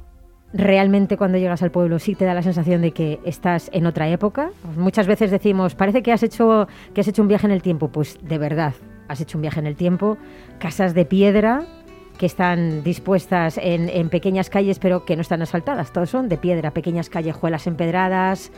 realmente 0.52 1.16
cuando 1.16 1.36
llegas 1.38 1.62
al 1.62 1.70
pueblo 1.72 1.98
sí 1.98 2.14
te 2.14 2.24
da 2.24 2.32
la 2.34 2.42
sensación 2.42 2.80
de 2.82 2.92
que 2.92 3.20
estás 3.24 3.70
en 3.72 3.86
otra 3.86 4.08
época. 4.08 4.50
Muchas 4.76 5.06
veces 5.06 5.30
decimos, 5.30 5.74
parece 5.74 6.02
que 6.02 6.12
has 6.12 6.22
hecho 6.22 6.68
que 6.92 7.00
has 7.00 7.08
hecho 7.08 7.22
un 7.22 7.28
viaje 7.28 7.46
en 7.46 7.52
el 7.52 7.62
tiempo, 7.62 7.88
pues 7.88 8.18
de 8.22 8.38
verdad, 8.38 8.74
has 9.08 9.20
hecho 9.20 9.38
un 9.38 9.42
viaje 9.42 9.60
en 9.60 9.66
el 9.66 9.76
tiempo, 9.76 10.18
casas 10.58 10.94
de 10.94 11.04
piedra 11.04 11.64
que 12.18 12.26
están 12.26 12.84
dispuestas 12.84 13.58
en, 13.58 13.88
en 13.88 14.08
pequeñas 14.08 14.50
calles 14.50 14.78
pero 14.78 15.04
que 15.04 15.16
no 15.16 15.22
están 15.22 15.42
asfaltadas, 15.42 15.92
todos 15.92 16.10
son 16.10 16.28
de 16.28 16.38
piedra, 16.38 16.72
pequeñas 16.72 17.08
callejuelas 17.08 17.66
empedradas, 17.66 18.52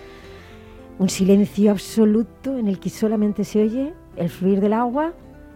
un 0.99 1.09
silencio 1.09 1.71
absoluto 1.71 2.59
en 2.59 2.69
el 2.69 2.79
que 2.81 2.91
solamente 2.91 3.45
se 3.45 3.63
oye 3.63 3.95
el 4.17 4.31
fluir 4.31 4.61
del 4.61 4.73
agua 4.73 5.13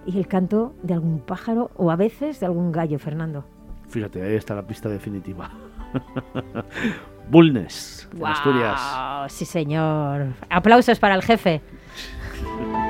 y 0.06 0.18
el 0.18 0.26
canto 0.26 0.74
de 0.82 0.94
algún 0.94 1.20
pájaro 1.20 1.70
o 1.76 1.90
a 1.90 1.96
veces 1.96 2.40
de 2.40 2.46
algún 2.46 2.72
gallo, 2.72 2.98
Fernando. 2.98 3.44
Fíjate, 3.88 4.22
ahí 4.22 4.34
está 4.34 4.54
la 4.54 4.66
pista 4.66 4.88
definitiva. 4.88 5.50
Bulnes, 7.30 8.08
en 8.14 8.26
Asturias. 8.26 8.80
Sí, 9.28 9.44
señor. 9.44 10.34
Aplausos 10.48 10.98
para 10.98 11.14
el 11.14 11.22
jefe. 11.22 11.60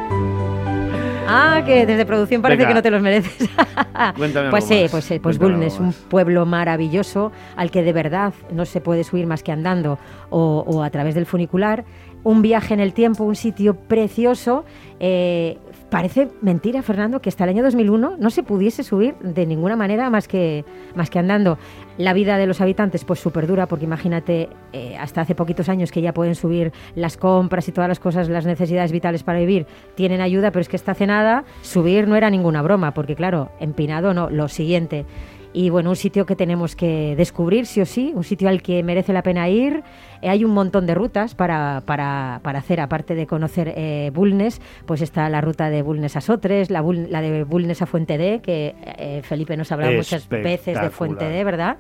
Ah, 1.31 1.63
que 1.65 1.87
desde 1.87 2.05
producción 2.07 2.43
parece 2.43 2.59
Venga. 2.59 2.69
que 2.69 2.75
no 2.75 2.83
te 2.83 2.91
los 2.91 3.03
mereces. 3.03 3.49
Cuéntame 4.17 4.51
pues 4.51 4.65
algo 4.65 4.75
sí, 4.75 4.83
más. 4.83 4.91
pues, 4.91 5.05
sí, 5.05 5.19
pues 5.19 5.39
Cuéntame 5.39 5.57
Bulnes, 5.59 5.73
algo 5.75 5.83
un 5.85 5.87
más. 5.89 5.97
pueblo 5.97 6.47
maravilloso 6.47 7.33
al 7.57 7.71
que 7.71 7.83
de 7.83 7.93
verdad 7.93 8.33
no 8.53 8.65
se 8.65 8.81
puede 8.81 9.05
subir 9.05 9.27
más 9.27 9.43
que 9.43 9.53
andando 9.53 9.99
o, 10.31 10.65
o 10.67 10.83
a 10.83 10.91
través 10.91 11.15
del 11.15 11.27
funicular. 11.27 11.85
Un 12.23 12.43
viaje 12.43 12.75
en 12.75 12.81
el 12.81 12.93
tiempo, 12.93 13.25
un 13.25 13.37
sitio 13.37 13.75
precioso. 13.75 14.65
Eh, 14.99 15.59
parece 15.91 16.29
mentira, 16.41 16.83
Fernando, 16.83 17.21
que 17.21 17.29
hasta 17.29 17.45
el 17.45 17.51
año 17.51 17.63
2001 17.63 18.17
no 18.19 18.31
se 18.31 18.43
pudiese 18.43 18.83
subir 18.83 19.15
de 19.17 19.45
ninguna 19.45 19.77
manera 19.77 20.09
más 20.09 20.29
que, 20.29 20.65
más 20.95 21.11
que 21.11 21.19
andando. 21.19 21.59
La 21.99 22.13
vida 22.13 22.39
de 22.39 22.47
los 22.47 22.61
habitantes, 22.61 23.05
pues 23.05 23.21
súper 23.21 23.47
dura, 23.47 23.67
porque 23.67 23.85
imagínate, 23.85 24.49
eh, 24.73 24.97
hasta 24.97 25.21
hace 25.21 25.35
poquitos 25.35 25.69
años 25.69 25.91
que 25.91 26.01
ya 26.01 26.15
pueden 26.15 26.35
subir 26.35 26.73
las 26.95 27.17
compras 27.17 27.69
y 27.69 27.73
todas 27.73 27.89
las 27.89 28.01
cosas, 28.01 28.29
las 28.29 28.47
necesidades 28.47 28.93
vitales 28.93 29.23
para 29.23 29.41
vivir, 29.41 29.67
tienen 29.97 30.21
ayuda, 30.21 30.51
pero 30.51 30.63
es 30.63 30.69
que 30.69 30.77
esta 30.77 30.93
hace 30.93 31.07
nada, 31.07 31.45
subir 31.63 32.09
no 32.09 32.17
era 32.17 32.31
ninguna 32.31 32.63
broma, 32.63 32.95
porque 32.95 33.17
claro, 33.17 33.51
empinado 33.61 34.15
no, 34.15 34.31
lo 34.31 34.49
siguiente. 34.49 35.05
Y 35.53 35.69
bueno, 35.69 35.91
un 35.91 35.97
sitio 35.97 36.27
que 36.27 36.37
tenemos 36.37 36.77
que 36.77 37.15
descubrir 37.17 37.67
sí 37.67 37.81
o 37.81 37.87
sí, 37.87 38.13
un 38.15 38.23
sitio 38.23 38.49
al 38.49 38.63
que 38.63 38.85
merece 38.85 39.13
la 39.13 39.25
pena 39.25 39.49
ir. 39.49 39.83
Eh, 40.23 40.29
hay 40.29 40.45
un 40.45 40.53
montón 40.53 40.87
de 40.87 40.95
rutas 40.95 41.35
para, 41.35 41.83
para, 41.87 42.39
para 42.45 42.61
hacer, 42.61 42.79
aparte 42.81 43.17
de 43.17 43.27
conocer 43.27 43.73
eh, 43.77 44.13
Bulnes, 44.15 44.61
pues 44.87 45.03
está 45.03 45.29
la 45.29 45.41
ruta 45.41 45.69
de 45.69 45.83
Bulnes 45.83 46.15
a 46.17 46.21
Sotres, 46.21 46.71
la, 46.71 46.83
Bul- 46.83 47.09
la 47.09 47.21
de 47.21 47.43
Bulnes 47.43 47.83
a 47.83 47.87
Fuente 47.87 48.17
D, 48.17 48.41
que 48.43 48.77
eh, 48.97 49.23
Felipe 49.25 49.57
nos 49.57 49.73
ha 49.73 49.75
hablado 49.75 49.91
muchas 49.99 50.29
veces 50.45 50.75
de 50.85 50.91
Fuente 50.91 51.25
D, 51.29 51.43
¿verdad? 51.45 51.79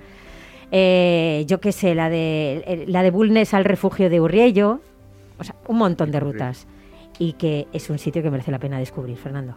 Yo 1.46 1.61
qué 1.61 1.72
sé, 1.72 1.94
la 1.94 2.11
de, 2.11 2.85
la 2.88 3.02
de 3.02 3.11
Bulnes 3.11 3.54
al 3.54 3.64
refugio 3.64 4.11
de 4.11 4.20
Urriello, 4.20 4.80
o 5.38 5.44
sea, 5.44 5.54
un 5.68 5.78
montón 5.78 6.11
de 6.11 6.18
rutas. 6.20 6.66
Y 7.18 7.35
que 7.35 7.66
es 7.72 7.90
un 7.90 7.98
sitio 7.98 8.22
que 8.22 8.30
merece 8.30 8.50
la 8.50 8.59
pena 8.59 8.78
descubrir, 8.78 9.16
Fernando. 9.16 9.54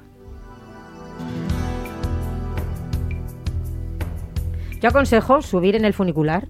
Yo 4.83 4.89
aconsejo 4.89 5.41
subir 5.41 5.77
en 5.77 5.85
el 5.85 5.93
funicular 5.93 6.45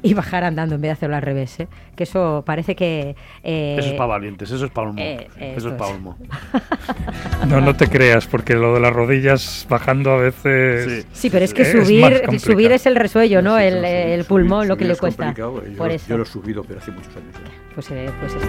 y 0.00 0.14
bajar 0.14 0.44
andando 0.44 0.76
en 0.76 0.80
vez 0.80 0.88
de 0.88 0.92
hacerlo 0.92 1.16
al 1.16 1.20
revés, 1.20 1.60
¿eh? 1.60 1.68
que 1.94 2.04
eso 2.04 2.42
parece 2.46 2.74
que... 2.74 3.14
eh, 3.44 3.76
Eso 3.78 3.88
es 3.90 3.94
para 3.96 4.06
valientes, 4.06 4.50
eso 4.50 4.64
es 4.64 4.70
para 4.70 4.88
olmo. 4.88 4.98
eh, 4.98 5.28
eh, 5.38 5.54
eso 5.58 5.68
es 5.68 5.74
para 5.74 5.90
es. 5.90 5.96
olmo. 5.96 6.16
No, 7.48 7.60
no 7.60 7.76
te 7.76 7.86
creas, 7.88 8.26
porque 8.26 8.54
lo 8.54 8.72
de 8.72 8.80
las 8.80 8.94
rodillas 8.94 9.66
bajando 9.68 10.12
a 10.12 10.16
veces... 10.16 11.02
Sí. 11.02 11.08
Sí, 11.12 11.30
pero 11.30 11.44
es 11.44 11.52
que 11.52 11.62
Es 11.62 11.72
subir, 11.72 12.02
complicado. 12.22 12.38
subir 12.38 12.72
es 12.72 12.86
el 12.86 12.96
resuello, 12.96 13.42
¿no? 13.42 13.58
Sí, 13.58 13.64
el, 13.64 13.84
el 13.84 14.20
subir- 14.22 14.26
pulmón, 14.28 14.68
lo 14.68 14.76
que 14.78 14.86
le 14.86 14.94
es 14.94 14.98
cuesta. 15.00 15.34
Yo, 15.34 15.52
Por 15.76 15.88
yo 15.90 15.94
eso. 15.94 16.16
lo 16.16 16.22
he 16.22 16.26
subido, 16.26 16.64
pero 16.64 16.80
hace 16.80 16.92
muchos 16.92 17.14
años. 17.14 17.34
Pues, 17.74 17.90
eh, 17.90 18.10
pues 18.20 18.32
esto. 18.34 18.48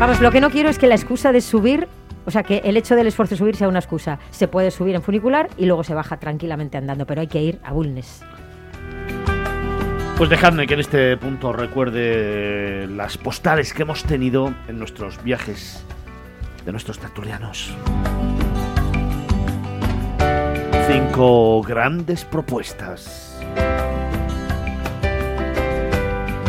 Vamos, 0.00 0.20
lo 0.22 0.30
que 0.30 0.40
no 0.40 0.48
quiero 0.48 0.70
es 0.70 0.78
que 0.78 0.86
la 0.86 0.94
excusa 0.94 1.32
de 1.32 1.42
subir, 1.42 1.86
o 2.28 2.30
sea, 2.30 2.42
que 2.42 2.58
el 2.58 2.76
hecho 2.76 2.94
del 2.94 3.06
esfuerzo 3.06 3.36
de 3.36 3.38
subir 3.38 3.56
sea 3.56 3.68
una 3.68 3.78
excusa. 3.78 4.18
Se 4.28 4.48
puede 4.48 4.70
subir 4.70 4.94
en 4.94 5.00
funicular 5.00 5.48
y 5.56 5.64
luego 5.64 5.82
se 5.82 5.94
baja 5.94 6.18
tranquilamente 6.18 6.76
andando, 6.76 7.06
pero 7.06 7.22
hay 7.22 7.26
que 7.26 7.40
ir 7.40 7.58
a 7.64 7.72
Bulnes. 7.72 8.22
Pues 10.18 10.28
dejadme 10.28 10.66
que 10.66 10.74
en 10.74 10.80
este 10.80 11.16
punto 11.16 11.54
recuerde 11.54 12.86
las 12.86 13.16
postales 13.16 13.72
que 13.72 13.80
hemos 13.80 14.04
tenido 14.04 14.52
en 14.68 14.78
nuestros 14.78 15.24
viajes 15.24 15.82
de 16.66 16.70
nuestros 16.70 16.98
tertulianos. 16.98 17.74
Cinco 20.86 21.62
grandes 21.62 22.26
propuestas. 22.26 23.40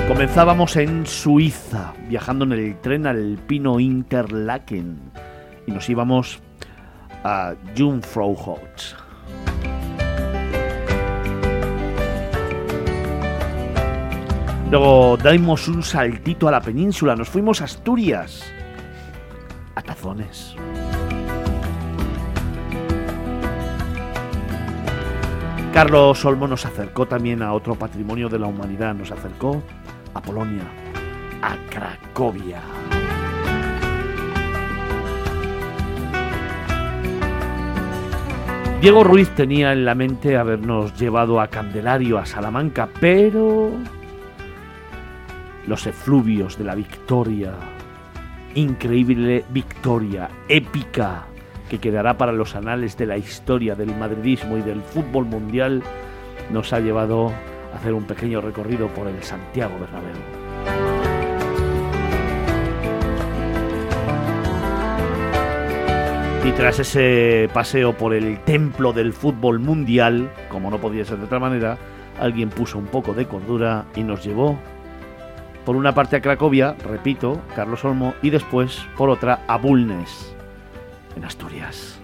Comenzábamos 0.10 0.76
en 0.76 1.06
Suiza, 1.06 1.94
viajando 2.10 2.44
en 2.44 2.52
el 2.52 2.82
tren 2.82 3.08
alpino 3.08 3.80
Interlaken, 3.80 5.29
y 5.70 5.72
nos 5.72 5.88
íbamos 5.88 6.42
a 7.24 7.54
Jungfrauhaus. 7.78 8.96
Luego 14.72 15.18
dimos 15.18 15.68
un 15.68 15.82
saltito 15.82 16.48
a 16.48 16.52
la 16.52 16.62
península, 16.62 17.16
nos 17.16 17.30
fuimos 17.30 17.62
a 17.62 17.66
Asturias, 17.66 18.44
a 19.76 19.82
Tazones. 19.82 20.56
Carlos 25.74 26.26
Olmo 26.26 26.48
nos 26.48 26.66
acercó 26.66 27.08
también 27.08 27.42
a 27.42 27.54
otro 27.54 27.76
patrimonio 27.76 28.28
de 28.28 28.40
la 28.40 28.48
humanidad, 28.48 28.94
nos 28.96 29.12
acercó 29.12 29.62
a 30.14 30.22
Polonia, 30.22 30.64
a 31.42 31.56
Cracovia. 31.70 32.62
Diego 38.82 39.04
Ruiz 39.04 39.28
tenía 39.36 39.74
en 39.74 39.84
la 39.84 39.94
mente 39.94 40.38
habernos 40.38 40.98
llevado 40.98 41.42
a 41.42 41.50
Candelario, 41.50 42.18
a 42.18 42.26
Salamanca, 42.26 42.88
pero 43.02 43.72
los 45.68 45.86
efluvios 45.86 46.58
de 46.58 46.63
la 46.63 46.76
victoria, 46.76 47.56
increíble 48.56 49.44
victoria, 49.50 50.30
épica, 50.48 51.26
que 51.70 51.80
quedará 51.80 52.18
para 52.18 52.32
los 52.32 52.56
anales 52.56 52.96
de 52.96 53.08
la 53.08 53.18
historia 53.18 53.76
del 53.76 53.94
madridismo 53.98 54.58
y 54.58 54.62
del 54.62 54.82
fútbol 54.82 55.26
mundial, 55.26 55.84
nos 56.50 56.72
ha 56.72 56.80
llevado 56.80 57.34
a 57.74 57.78
hacer 57.78 57.94
un 57.94 58.06
pequeño 58.06 58.39
recorrido 58.39 58.88
por 58.88 59.08
el 59.08 59.22
Santiago 59.22 59.78
Bernabéu. 59.78 60.38
Y 66.45 66.52
tras 66.54 66.80
ese 66.80 67.49
paseo 67.54 67.93
por 67.93 68.13
el 68.13 68.39
templo 68.43 68.93
del 68.93 69.13
fútbol 69.13 69.60
mundial, 69.60 70.32
como 70.49 70.71
no 70.71 70.80
podía 70.80 71.06
ser 71.06 71.17
de 71.17 71.25
otra 71.25 71.39
manera, 71.39 71.78
alguien 72.19 72.49
puso 72.49 72.78
un 72.78 72.86
poco 72.86 73.13
de 73.13 73.28
cordura 73.28 73.86
y 73.95 74.04
nos 74.04 74.23
llevó 74.23 74.58
por 75.65 75.75
una 75.75 75.93
parte 75.93 76.15
a 76.15 76.21
Cracovia, 76.21 76.75
repito, 76.84 77.41
Carlos 77.56 77.86
Olmo, 77.86 78.15
y 78.21 78.32
después 78.32 78.80
por 78.97 79.10
otra 79.10 79.41
a 79.47 79.58
Bulnes, 79.58 80.34
en 81.15 81.25
Asturias. 81.25 81.99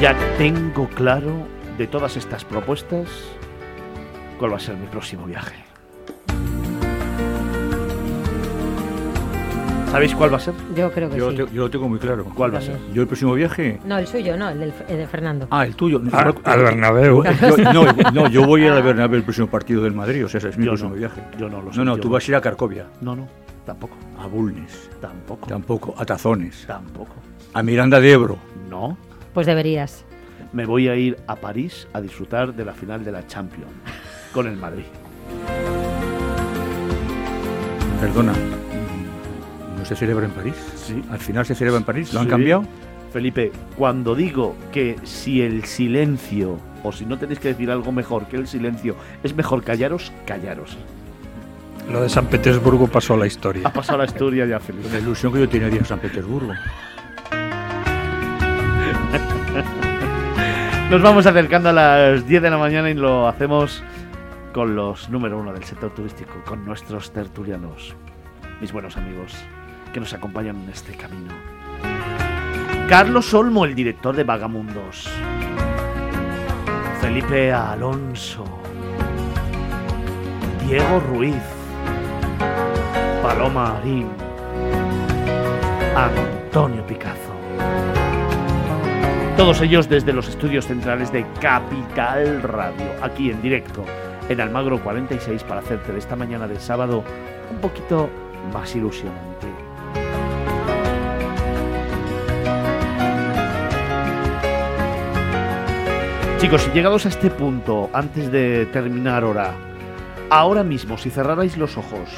Ya 0.00 0.14
tengo 0.38 0.86
claro 0.88 1.32
de 1.76 1.86
todas 1.86 2.16
estas 2.16 2.44
propuestas 2.44 3.08
cuál 4.38 4.52
va 4.52 4.56
a 4.56 4.60
ser 4.60 4.76
mi 4.76 4.86
próximo 4.86 5.26
viaje. 5.26 5.56
¿Sabéis 9.90 10.14
cuál 10.14 10.30
va 10.32 10.36
a 10.36 10.40
ser? 10.40 10.54
Yo 10.76 10.92
creo 10.92 11.08
que 11.10 11.16
Yo, 11.16 11.30
sí. 11.30 11.36
te- 11.38 11.46
yo 11.52 11.62
lo 11.62 11.70
tengo 11.70 11.88
muy 11.88 11.98
claro. 11.98 12.24
¿Cuál 12.34 12.54
va 12.54 12.58
a 12.58 12.60
ser? 12.60 12.78
Yo 12.92 13.00
el 13.02 13.08
próximo 13.08 13.32
viaje. 13.34 13.80
No, 13.86 13.96
el 13.98 14.06
suyo, 14.06 14.36
no, 14.36 14.50
el, 14.50 14.60
del, 14.60 14.72
el 14.86 14.96
de 14.98 15.06
Fernando. 15.06 15.48
Ah, 15.50 15.64
el 15.64 15.74
tuyo. 15.74 16.00
A- 16.12 16.34
al 16.44 16.58
Bernabéu. 16.62 17.24
Yo- 17.24 17.56
no, 17.72 17.84
no, 18.12 18.28
yo 18.28 18.44
voy 18.46 18.62
a 18.62 18.66
ir 18.66 18.72
al 18.72 18.82
Bernabéu 18.82 19.16
el 19.16 19.22
próximo 19.24 19.46
partido 19.48 19.82
del 19.82 19.94
Madrid, 19.94 20.26
o 20.26 20.28
sea, 20.28 20.38
ese 20.38 20.50
es 20.50 20.58
mi 20.58 20.66
Yo 20.66 20.72
próximo 20.72 20.90
no. 20.90 20.96
viaje. 20.96 21.22
Yo 21.38 21.48
no 21.48 21.62
lo 21.62 21.72
sé. 21.72 21.78
No, 21.78 21.84
no, 21.86 21.96
tú 21.96 22.10
vas 22.10 22.22
a 22.28 22.30
ir 22.30 22.36
a 22.36 22.40
Carcovia, 22.42 22.86
No, 23.00 23.16
no, 23.16 23.26
tampoco. 23.64 23.96
a 24.22 24.26
Bulnes, 24.26 24.90
Tampoco. 25.00 25.46
tampoco, 25.46 25.94
a 25.96 26.04
Tazones, 26.04 26.64
Tampoco. 26.66 27.14
a 27.54 27.62
Miranda 27.62 27.98
de 27.98 28.12
Ebro. 28.12 28.36
No. 28.68 28.96
Pues 29.34 29.46
deberías. 29.46 30.04
Me 30.52 30.64
voy 30.66 30.88
a 30.88 30.96
ir 30.96 31.16
a 31.26 31.36
París 31.36 31.86
a 31.92 32.00
disfrutar 32.00 32.54
de 32.54 32.64
la 32.64 32.72
final 32.72 33.04
de 33.04 33.12
la 33.12 33.26
Champions 33.26 33.70
con 34.32 34.46
el 34.46 34.56
Madrid. 34.56 34.84
Perdona, 38.00 38.32
¿no 39.76 39.84
se 39.84 39.96
celebra 39.96 40.24
en 40.26 40.30
París? 40.32 40.54
Sí. 40.76 41.02
¿Al 41.10 41.18
final 41.18 41.44
se 41.44 41.54
celebra 41.54 41.78
en 41.78 41.84
París? 41.84 42.12
¿Lo 42.14 42.20
han 42.20 42.26
Sí. 42.26 42.30
cambiado? 42.30 42.64
Felipe, 43.12 43.50
cuando 43.76 44.14
digo 44.14 44.54
que 44.72 44.96
si 45.02 45.40
el 45.42 45.64
silencio, 45.64 46.58
o 46.84 46.92
si 46.92 47.04
no 47.06 47.18
tenéis 47.18 47.40
que 47.40 47.48
decir 47.48 47.70
algo 47.70 47.90
mejor 47.90 48.26
que 48.26 48.36
el 48.36 48.46
silencio, 48.46 48.94
es 49.22 49.34
mejor 49.34 49.64
callaros, 49.64 50.12
callaros. 50.26 50.76
Lo 51.90 52.02
de 52.02 52.08
San 52.10 52.26
Petersburgo 52.26 52.86
pasó 52.86 53.14
a 53.14 53.16
la 53.16 53.24
Ha 53.24 53.28
historia. 53.28 53.72
pasado 53.72 53.98
la 53.98 54.04
historia 54.04 54.46
ya, 54.46 54.60
Felipe. 54.60 54.88
La 54.92 54.98
ilusión 54.98 55.32
que 55.32 55.40
yo 55.40 55.48
tenía 55.48 55.68
de 55.70 55.80
a 55.80 55.84
San 55.84 55.98
Petersburgo. 55.98 56.52
Nos 60.90 61.02
vamos 61.02 61.26
acercando 61.26 61.68
a 61.68 61.72
las 61.74 62.26
10 62.26 62.40
de 62.40 62.48
la 62.48 62.56
mañana 62.56 62.88
y 62.88 62.94
lo 62.94 63.28
hacemos 63.28 63.82
con 64.54 64.74
los 64.74 65.10
número 65.10 65.38
uno 65.38 65.52
del 65.52 65.62
sector 65.62 65.90
turístico, 65.90 66.42
con 66.46 66.64
nuestros 66.64 67.12
tertulianos, 67.12 67.94
mis 68.62 68.72
buenos 68.72 68.96
amigos, 68.96 69.34
que 69.92 70.00
nos 70.00 70.14
acompañan 70.14 70.56
en 70.62 70.70
este 70.70 70.94
camino. 70.94 71.34
Carlos 72.88 73.34
Olmo, 73.34 73.66
el 73.66 73.74
director 73.74 74.16
de 74.16 74.24
Vagamundos. 74.24 75.10
Felipe 77.02 77.52
Alonso. 77.52 78.46
Diego 80.66 81.00
Ruiz. 81.00 81.42
Paloma 83.22 83.76
Arín. 83.76 84.08
Antonio 85.94 86.86
Picazo. 86.86 87.17
Todos 89.38 89.60
ellos 89.60 89.88
desde 89.88 90.12
los 90.12 90.28
estudios 90.28 90.66
centrales 90.66 91.12
de 91.12 91.24
Capital 91.40 92.42
Radio, 92.42 92.86
aquí 93.00 93.30
en 93.30 93.40
directo, 93.40 93.84
en 94.28 94.40
Almagro 94.40 94.82
46, 94.82 95.44
para 95.44 95.60
hacerte 95.60 95.92
de 95.92 96.00
esta 96.00 96.16
mañana 96.16 96.48
de 96.48 96.58
sábado 96.58 97.04
un 97.48 97.58
poquito 97.58 98.10
más 98.52 98.74
ilusionante. 98.74 99.46
Chicos, 106.40 106.68
y 106.68 106.74
llegados 106.74 107.06
a 107.06 107.10
este 107.10 107.30
punto, 107.30 107.90
antes 107.92 108.32
de 108.32 108.66
terminar 108.66 109.22
ahora, 109.22 109.52
ahora 110.30 110.64
mismo, 110.64 110.98
si 110.98 111.10
cerrarais 111.10 111.56
los 111.56 111.78
ojos 111.78 112.08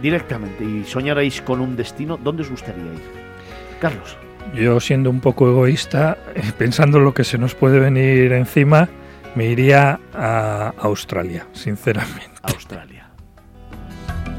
directamente 0.00 0.64
y 0.64 0.84
soñarais 0.84 1.42
con 1.42 1.60
un 1.60 1.76
destino, 1.76 2.16
¿dónde 2.16 2.40
os 2.40 2.50
gustaría 2.50 2.84
ir? 2.84 3.02
Carlos. 3.80 4.16
Yo 4.54 4.80
siendo 4.80 5.10
un 5.10 5.20
poco 5.20 5.48
egoísta, 5.48 6.18
pensando 6.58 6.98
en 6.98 7.04
lo 7.04 7.14
que 7.14 7.24
se 7.24 7.38
nos 7.38 7.54
puede 7.54 7.78
venir 7.78 8.32
encima, 8.32 8.88
me 9.34 9.46
iría 9.46 10.00
a 10.12 10.74
Australia, 10.78 11.46
sinceramente. 11.52 12.30
Australia. 12.42 13.08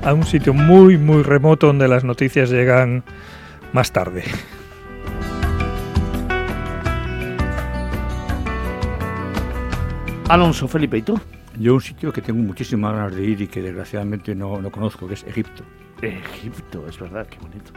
A 0.03 0.13
un 0.13 0.23
sitio 0.23 0.53
muy, 0.53 0.97
muy 0.97 1.23
remoto 1.23 1.67
donde 1.67 1.87
las 1.87 2.03
noticias 2.03 2.49
llegan 2.49 3.03
más 3.71 3.91
tarde. 3.91 4.23
Alonso, 10.27 10.67
Felipe, 10.67 10.97
¿y 10.97 11.01
tú? 11.01 11.19
Yo 11.59 11.75
un 11.75 11.81
sitio 11.81 12.11
que 12.13 12.21
tengo 12.21 12.41
muchísimas 12.41 12.93
ganas 12.93 13.13
de 13.13 13.23
ir 13.23 13.41
y 13.41 13.47
que 13.47 13.61
desgraciadamente 13.61 14.33
no, 14.33 14.61
no 14.61 14.71
conozco, 14.71 15.07
que 15.07 15.15
es 15.15 15.23
Egipto. 15.25 15.63
Egipto, 16.01 16.87
es 16.87 16.97
verdad, 16.97 17.27
qué 17.27 17.37
bonito. 17.37 17.71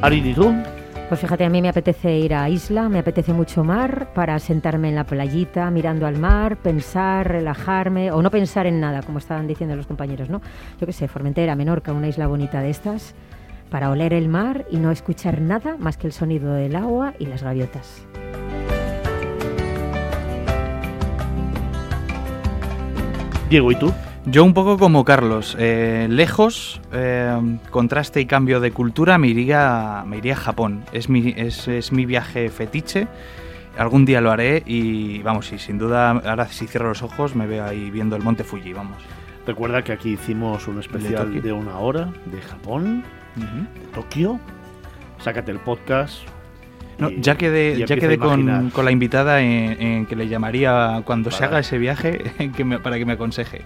Arin, 0.00 0.26
¿y 0.26 0.32
tú? 0.32 0.54
Pues 1.08 1.20
fíjate, 1.20 1.44
a 1.44 1.50
mí 1.50 1.60
me 1.60 1.70
apetece 1.70 2.18
ir 2.18 2.34
a 2.34 2.48
isla, 2.48 2.88
me 2.88 3.00
apetece 3.00 3.32
mucho 3.32 3.64
mar 3.64 4.12
para 4.14 4.38
sentarme 4.38 4.90
en 4.90 4.94
la 4.94 5.04
playita 5.04 5.70
mirando 5.70 6.06
al 6.06 6.18
mar, 6.18 6.56
pensar, 6.58 7.26
relajarme 7.26 8.12
o 8.12 8.22
no 8.22 8.30
pensar 8.30 8.66
en 8.66 8.78
nada, 8.78 9.02
como 9.02 9.18
estaban 9.18 9.48
diciendo 9.48 9.74
los 9.74 9.88
compañeros, 9.88 10.28
¿no? 10.28 10.40
Yo 10.80 10.86
qué 10.86 10.92
sé, 10.92 11.08
Formentera, 11.08 11.56
Menorca, 11.56 11.92
una 11.92 12.06
isla 12.06 12.28
bonita 12.28 12.60
de 12.60 12.70
estas, 12.70 13.14
para 13.70 13.90
oler 13.90 14.12
el 14.12 14.28
mar 14.28 14.66
y 14.70 14.76
no 14.76 14.92
escuchar 14.92 15.40
nada 15.40 15.76
más 15.78 15.96
que 15.96 16.06
el 16.06 16.12
sonido 16.12 16.52
del 16.52 16.76
agua 16.76 17.14
y 17.18 17.26
las 17.26 17.42
gaviotas. 17.42 18.06
Diego, 23.50 23.72
¿y 23.72 23.76
tú? 23.76 23.92
Yo 24.30 24.44
un 24.44 24.52
poco 24.52 24.76
como 24.78 25.04
Carlos, 25.04 25.56
eh, 25.58 26.06
lejos, 26.10 26.80
eh, 26.92 27.58
contraste 27.70 28.20
y 28.20 28.26
cambio 28.26 28.60
de 28.60 28.72
cultura, 28.72 29.16
me 29.16 29.28
iría, 29.28 30.02
me 30.06 30.18
iría 30.18 30.34
a 30.34 30.36
Japón. 30.36 30.84
Es 30.92 31.08
mi, 31.08 31.32
es, 31.36 31.66
es 31.68 31.92
mi 31.92 32.04
viaje 32.04 32.50
fetiche. 32.50 33.08
Algún 33.78 34.04
día 34.04 34.20
lo 34.20 34.30
haré 34.30 34.62
y 34.66 35.22
vamos, 35.22 35.50
y 35.52 35.58
sin 35.58 35.78
duda, 35.78 36.10
ahora 36.10 36.46
si 36.48 36.66
cierro 36.66 36.88
los 36.88 37.02
ojos 37.02 37.34
me 37.36 37.46
veo 37.46 37.64
ahí 37.64 37.90
viendo 37.90 38.16
el 38.16 38.22
monte 38.22 38.44
Fuji, 38.44 38.72
vamos. 38.72 38.98
Recuerda 39.46 39.82
que 39.82 39.92
aquí 39.92 40.10
hicimos 40.10 40.66
un 40.68 40.80
especial 40.80 41.40
de 41.40 41.52
una 41.52 41.78
hora 41.78 42.12
de 42.26 42.42
Japón, 42.42 43.04
de 43.36 43.86
Tokio. 43.94 44.40
Sácate 45.20 45.52
el 45.52 45.58
podcast. 45.60 46.18
No, 46.98 47.08
ya 47.10 47.36
quedé, 47.36 47.78
ya 47.78 47.86
quedé 47.86 48.18
con, 48.18 48.84
la 48.84 48.90
invitada 48.90 49.40
en, 49.40 49.80
en 49.80 50.06
que 50.06 50.16
le 50.16 50.26
llamaría 50.28 51.02
cuando 51.04 51.30
se 51.30 51.44
haga 51.44 51.60
ese 51.60 51.78
viaje 51.78 52.32
en 52.40 52.50
que 52.52 52.64
me- 52.64 52.80
para 52.80 52.98
que 52.98 53.06
me 53.06 53.12
aconseje. 53.12 53.62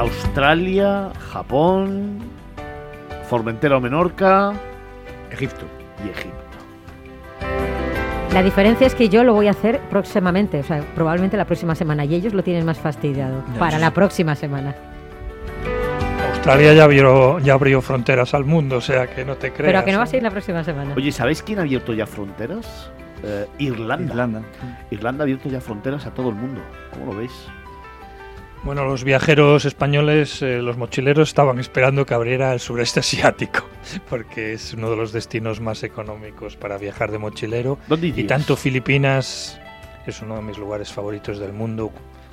Australia, 0.00 1.10
Japón, 1.32 2.18
Formentera 3.30 3.78
o 3.78 3.80
Menorca 3.80 4.52
Egipto. 5.30 5.64
y 6.04 6.10
Egipto. 6.10 6.36
La 8.34 8.42
diferencia 8.42 8.86
es 8.86 8.94
que 8.94 9.08
yo 9.08 9.24
lo 9.24 9.32
voy 9.32 9.46
a 9.48 9.52
hacer 9.52 9.80
próximamente, 9.88 10.60
o 10.60 10.62
sea, 10.62 10.82
probablemente 10.94 11.38
la 11.38 11.46
próxima 11.46 11.74
semana, 11.74 12.04
y 12.04 12.14
ellos 12.14 12.34
lo 12.34 12.42
tienen 12.44 12.66
más 12.66 12.78
fastidiado, 12.78 13.42
Ya, 13.54 13.58
para 13.58 13.76
eso 13.76 13.80
la 13.80 13.86
sí. 13.88 13.94
próxima 13.94 14.34
semana. 14.34 14.74
Australia 16.34 16.74
ya 16.74 16.84
abrió, 16.84 17.38
ya 17.38 17.54
abrió 17.54 17.80
fronteras 17.80 18.34
al 18.34 18.44
mundo, 18.44 18.76
o 18.76 18.80
sea 18.82 19.06
que 19.06 19.24
no 19.24 19.36
te 19.36 19.50
creas. 19.52 19.68
Pero 19.70 19.78
a 19.78 19.84
que 19.84 19.92
no 19.92 19.98
vas 19.98 20.12
a 20.12 20.16
ir 20.18 20.22
la 20.22 20.30
próxima 20.30 20.62
semana. 20.62 20.92
Oye, 20.94 21.10
¿sabéis 21.10 21.42
quién 21.42 21.58
ha 21.58 21.62
abierto 21.62 21.94
ya 21.94 22.06
fronteras? 22.06 22.90
Eh, 23.24 23.46
Irlanda. 23.58 24.04
Irlanda. 24.12 24.42
Irlanda 24.90 25.22
ha 25.22 25.24
abierto 25.24 25.48
ya 25.48 25.60
fronteras 25.62 26.04
a 26.06 26.10
todo 26.10 26.28
el 26.28 26.34
mundo. 26.34 26.60
¿Cómo 26.92 27.06
lo 27.12 27.18
veis? 27.18 27.32
Bueno, 28.64 28.84
los 28.84 29.04
viajeros 29.04 29.64
españoles, 29.64 30.42
eh, 30.42 30.60
los 30.60 30.76
mochileros, 30.76 31.28
estaban 31.28 31.58
esperando 31.58 32.04
que 32.04 32.14
abriera 32.14 32.52
el 32.52 32.60
sureste 32.60 33.00
asiático, 33.06 33.64
porque 34.08 34.54
es 34.54 34.74
uno 34.74 34.90
de 34.90 34.96
los 34.96 35.12
destinos 35.12 35.60
más 35.60 35.82
económicos 35.82 36.56
para 36.56 36.78
viajar 36.78 37.12
de 37.12 37.18
mochilero. 37.18 37.78
¿Dónde 37.88 38.08
Y 38.08 38.24
tanto 38.24 38.56
Filipinas 38.56 39.58
es 40.06 40.20
uno 40.22 40.36
de 40.36 40.42
mis 40.42 40.58
lugares 40.58 40.92
favoritos 40.92 41.38
del 41.38 41.52
mundo. 41.52 41.92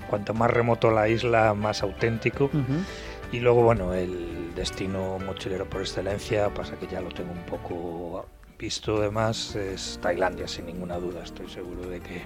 Cuanto 0.10 0.34
más 0.34 0.52
remoto 0.52 0.92
la 0.92 1.08
isla, 1.10 1.54
más 1.54 1.82
auténtico. 1.82 2.50
Y 3.32 3.40
luego, 3.40 3.64
bueno, 3.64 3.94
el 3.94 4.54
destino 4.56 5.18
mochilero 5.26 5.68
por 5.68 5.82
excelencia, 5.82 6.54
pasa 6.54 6.76
que 6.76 6.86
ya 6.88 7.02
lo 7.02 7.10
tengo 7.10 7.32
un 7.32 7.44
poco 7.46 8.28
visto 8.60 9.00
de 9.02 9.10
más, 9.10 9.56
es 9.56 10.00
Tailandia, 10.02 10.48
sin 10.48 10.68
ninguna 10.68 10.98
duda. 10.98 11.24
Estoy 11.24 11.50
seguro 11.50 11.82
de 11.90 12.00
que 12.00 12.22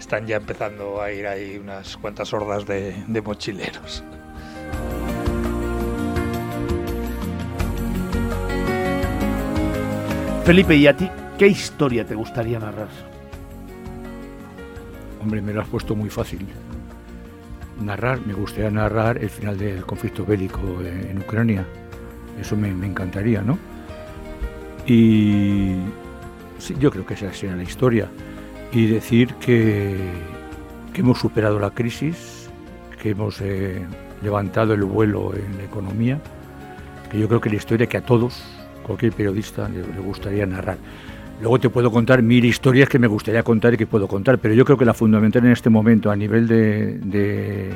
están 0.00 0.26
ya 0.26 0.36
empezando 0.36 1.02
a 1.02 1.12
ir 1.12 1.26
ahí 1.26 1.58
unas 1.58 1.96
cuantas 1.98 2.32
hordas 2.32 2.66
de, 2.66 2.94
de 3.06 3.22
mochileros. 3.22 4.02
Felipe, 10.44 10.74
¿y 10.74 10.86
a 10.86 10.96
ti 10.96 11.08
qué 11.38 11.46
historia 11.46 12.04
te 12.04 12.14
gustaría 12.14 12.58
narrar? 12.58 12.88
Hombre, 15.20 15.42
me 15.42 15.52
lo 15.52 15.60
has 15.60 15.68
puesto 15.68 15.94
muy 15.94 16.08
fácil. 16.08 16.48
Narrar, 17.78 18.26
me 18.26 18.32
gustaría 18.32 18.70
narrar 18.70 19.18
el 19.18 19.28
final 19.28 19.58
del 19.58 19.84
conflicto 19.84 20.24
bélico 20.24 20.80
en, 20.82 21.18
Ucrania. 21.18 21.66
Eso 22.40 22.56
me, 22.56 22.72
me 22.72 22.86
encantaría, 22.86 23.42
¿no? 23.42 23.58
Y 24.86 25.76
sí, 26.58 26.74
yo 26.80 26.90
creo 26.90 27.04
que 27.04 27.14
esa 27.14 27.32
sería 27.34 27.54
la 27.54 27.62
historia. 27.62 28.08
Y 28.72 28.86
decir 28.86 29.34
que, 29.34 29.96
que 30.92 31.00
hemos 31.00 31.18
superado 31.18 31.58
la 31.58 31.70
crisis, 31.70 32.48
que 33.00 33.10
hemos 33.10 33.40
eh, 33.40 33.84
levantado 34.22 34.74
el 34.74 34.84
vuelo 34.84 35.32
en 35.34 35.56
la 35.56 35.64
economía, 35.64 36.20
que 37.10 37.18
yo 37.18 37.28
creo 37.28 37.40
que 37.40 37.50
la 37.50 37.56
historia 37.56 37.86
que 37.86 37.96
a 37.96 38.02
todos, 38.02 38.42
cualquier 38.82 39.12
periodista, 39.12 39.68
le, 39.68 39.82
gustaría 40.00 40.46
narrar. 40.46 40.78
Luego 41.40 41.58
te 41.58 41.70
puedo 41.70 41.90
contar 41.90 42.22
mil 42.22 42.44
historias 42.44 42.88
que 42.88 42.98
me 42.98 43.06
gustaría 43.06 43.42
contar 43.42 43.74
y 43.74 43.76
que 43.78 43.86
puedo 43.86 44.06
contar, 44.06 44.38
pero 44.38 44.54
yo 44.54 44.64
creo 44.64 44.76
que 44.76 44.84
la 44.84 44.94
fundamental 44.94 45.44
en 45.46 45.52
este 45.52 45.70
momento 45.70 46.10
a 46.10 46.16
nivel 46.16 46.46
de, 46.46 47.70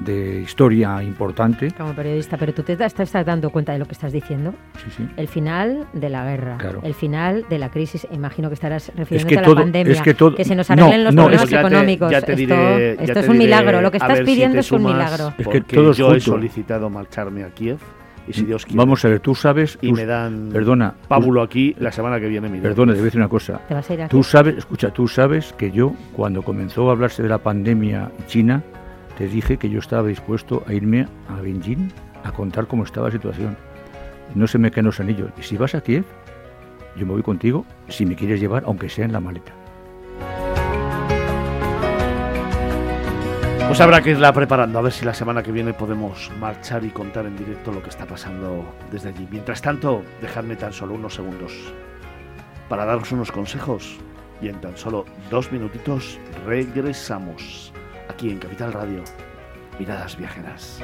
de 0.00 0.40
historia 0.40 1.02
importante, 1.02 1.70
Como 1.72 1.92
periodista, 1.94 2.36
pero 2.38 2.52
tú 2.54 2.62
te 2.62 2.76
te 2.76 2.84
estás 2.86 3.12
dando 3.24 3.50
cuenta 3.50 3.72
de 3.72 3.78
lo 3.78 3.84
que 3.86 3.92
estás 3.92 4.12
diciendo. 4.12 4.54
sí, 4.82 4.90
sí, 4.96 5.08
El 5.16 5.28
final 5.28 5.86
de 5.92 6.08
la 6.08 6.24
guerra, 6.24 6.56
Claro. 6.58 6.80
el 6.82 6.94
final 6.94 7.44
de 7.50 7.58
la 7.58 7.68
crisis. 7.70 8.06
Imagino 8.10 8.48
que 8.48 8.54
estarás 8.54 8.88
es 8.88 8.96
refiriéndote 8.96 9.34
que 9.34 9.38
a 9.38 9.42
la 9.42 9.46
todo, 9.46 9.54
pandemia. 9.56 9.92
es 9.92 10.02
que 10.02 10.14
todo, 10.14 10.36
se 10.42 10.54
nos 10.56 10.68
no, 10.70 10.72
arreglen 10.74 11.04
los 11.04 11.14
no, 11.14 11.22
problemas 11.24 11.44
es- 11.44 11.50
ya 11.50 11.60
te- 11.60 11.66
económicos. 11.66 12.10
ya 12.10 12.20
te 12.22 12.32
esto 12.32 12.42
diré- 12.54 12.96
ya 12.96 13.02
esto 13.02 13.12
te 13.14 13.20
es 13.20 13.26
un 13.28 13.32
diré 13.34 13.44
milagro. 13.44 13.80
Lo 13.82 13.90
que 13.90 13.96
estás 13.98 14.18
si 14.18 14.24
pidiendo 14.24 14.54
te 14.54 14.60
es 14.60 14.72
un 14.72 14.84
milagro. 14.84 15.28
Es 15.28 15.34
que 15.36 15.44
porque 15.44 15.60
todo 15.76 15.90
es 15.90 15.96
yo 15.98 16.06
he 16.06 16.10
junto. 16.12 16.24
solicitado 16.24 16.88
marcharme 16.90 17.44
a 17.44 17.50
Kiev 17.50 17.78
y 18.26 18.32
si 18.32 18.44
Dios 18.46 18.64
quiere 18.64 18.78
vamos 18.78 19.04
a 19.04 19.08
ver, 19.08 19.20
tú 19.20 19.34
sabes, 19.34 19.78
y 19.82 19.88
tú- 19.90 19.94
me 19.96 20.06
dan 20.06 20.48
perdona, 20.52 20.94
pábulo 21.08 21.42
aquí 21.42 21.74
la 21.78 21.92
semana 21.92 22.18
que 22.18 22.28
viene. 22.28 22.48
mira. 22.48 22.62
perdona, 22.62 22.92
te 22.92 22.98
voy 22.98 23.02
a 23.02 23.04
decir 23.04 23.20
una 23.20 23.28
cosa. 23.28 23.60
Te 23.68 23.74
vas 23.74 23.90
a 23.90 23.94
ir 23.94 24.02
aquí. 24.02 24.10
Tú 24.10 24.22
sabes, 24.22 24.56
escucha, 24.56 24.90
tú 24.90 25.06
sabes 25.08 25.52
que 25.58 25.70
yo, 25.70 25.92
cuando 26.14 26.42
comenzó 26.42 26.88
a 26.88 26.92
hablarse 26.92 27.22
de 27.22 27.28
la 27.28 27.38
pandemia 27.38 28.10
china, 28.26 28.62
te 29.20 29.28
dije 29.28 29.58
que 29.58 29.68
yo 29.68 29.80
estaba 29.80 30.08
dispuesto 30.08 30.64
a 30.66 30.72
irme 30.72 31.06
a 31.28 31.42
Beijing 31.42 31.92
a 32.24 32.32
contar 32.32 32.66
cómo 32.66 32.84
estaba 32.84 33.08
la 33.08 33.12
situación. 33.12 33.54
No 34.34 34.46
se 34.46 34.56
me 34.56 34.70
caen 34.70 34.86
los 34.86 34.98
anillos. 34.98 35.30
Y 35.38 35.42
si 35.42 35.58
vas 35.58 35.74
a 35.74 35.82
Kiev, 35.82 36.06
yo 36.96 37.04
me 37.04 37.12
voy 37.12 37.22
contigo 37.22 37.66
si 37.90 38.06
me 38.06 38.16
quieres 38.16 38.40
llevar, 38.40 38.62
aunque 38.64 38.88
sea 38.88 39.04
en 39.04 39.12
la 39.12 39.20
maleta. 39.20 39.52
Pues 43.68 43.78
habrá 43.82 44.00
que 44.00 44.12
irla 44.12 44.32
preparando, 44.32 44.78
a 44.78 44.82
ver 44.82 44.92
si 44.92 45.04
la 45.04 45.12
semana 45.12 45.42
que 45.42 45.52
viene 45.52 45.74
podemos 45.74 46.32
marchar 46.40 46.82
y 46.86 46.88
contar 46.88 47.26
en 47.26 47.36
directo 47.36 47.72
lo 47.72 47.82
que 47.82 47.90
está 47.90 48.06
pasando 48.06 48.64
desde 48.90 49.10
allí. 49.10 49.28
Mientras 49.30 49.60
tanto, 49.60 50.02
dejadme 50.22 50.56
tan 50.56 50.72
solo 50.72 50.94
unos 50.94 51.16
segundos 51.16 51.52
para 52.70 52.86
daros 52.86 53.12
unos 53.12 53.30
consejos 53.30 53.98
y 54.40 54.48
en 54.48 54.58
tan 54.62 54.78
solo 54.78 55.04
dos 55.28 55.52
minutitos 55.52 56.18
regresamos 56.46 57.70
aquí 58.10 58.30
en 58.30 58.38
Capital 58.38 58.72
Radio. 58.72 59.02
Miradas 59.78 60.16
viajeras. 60.16 60.80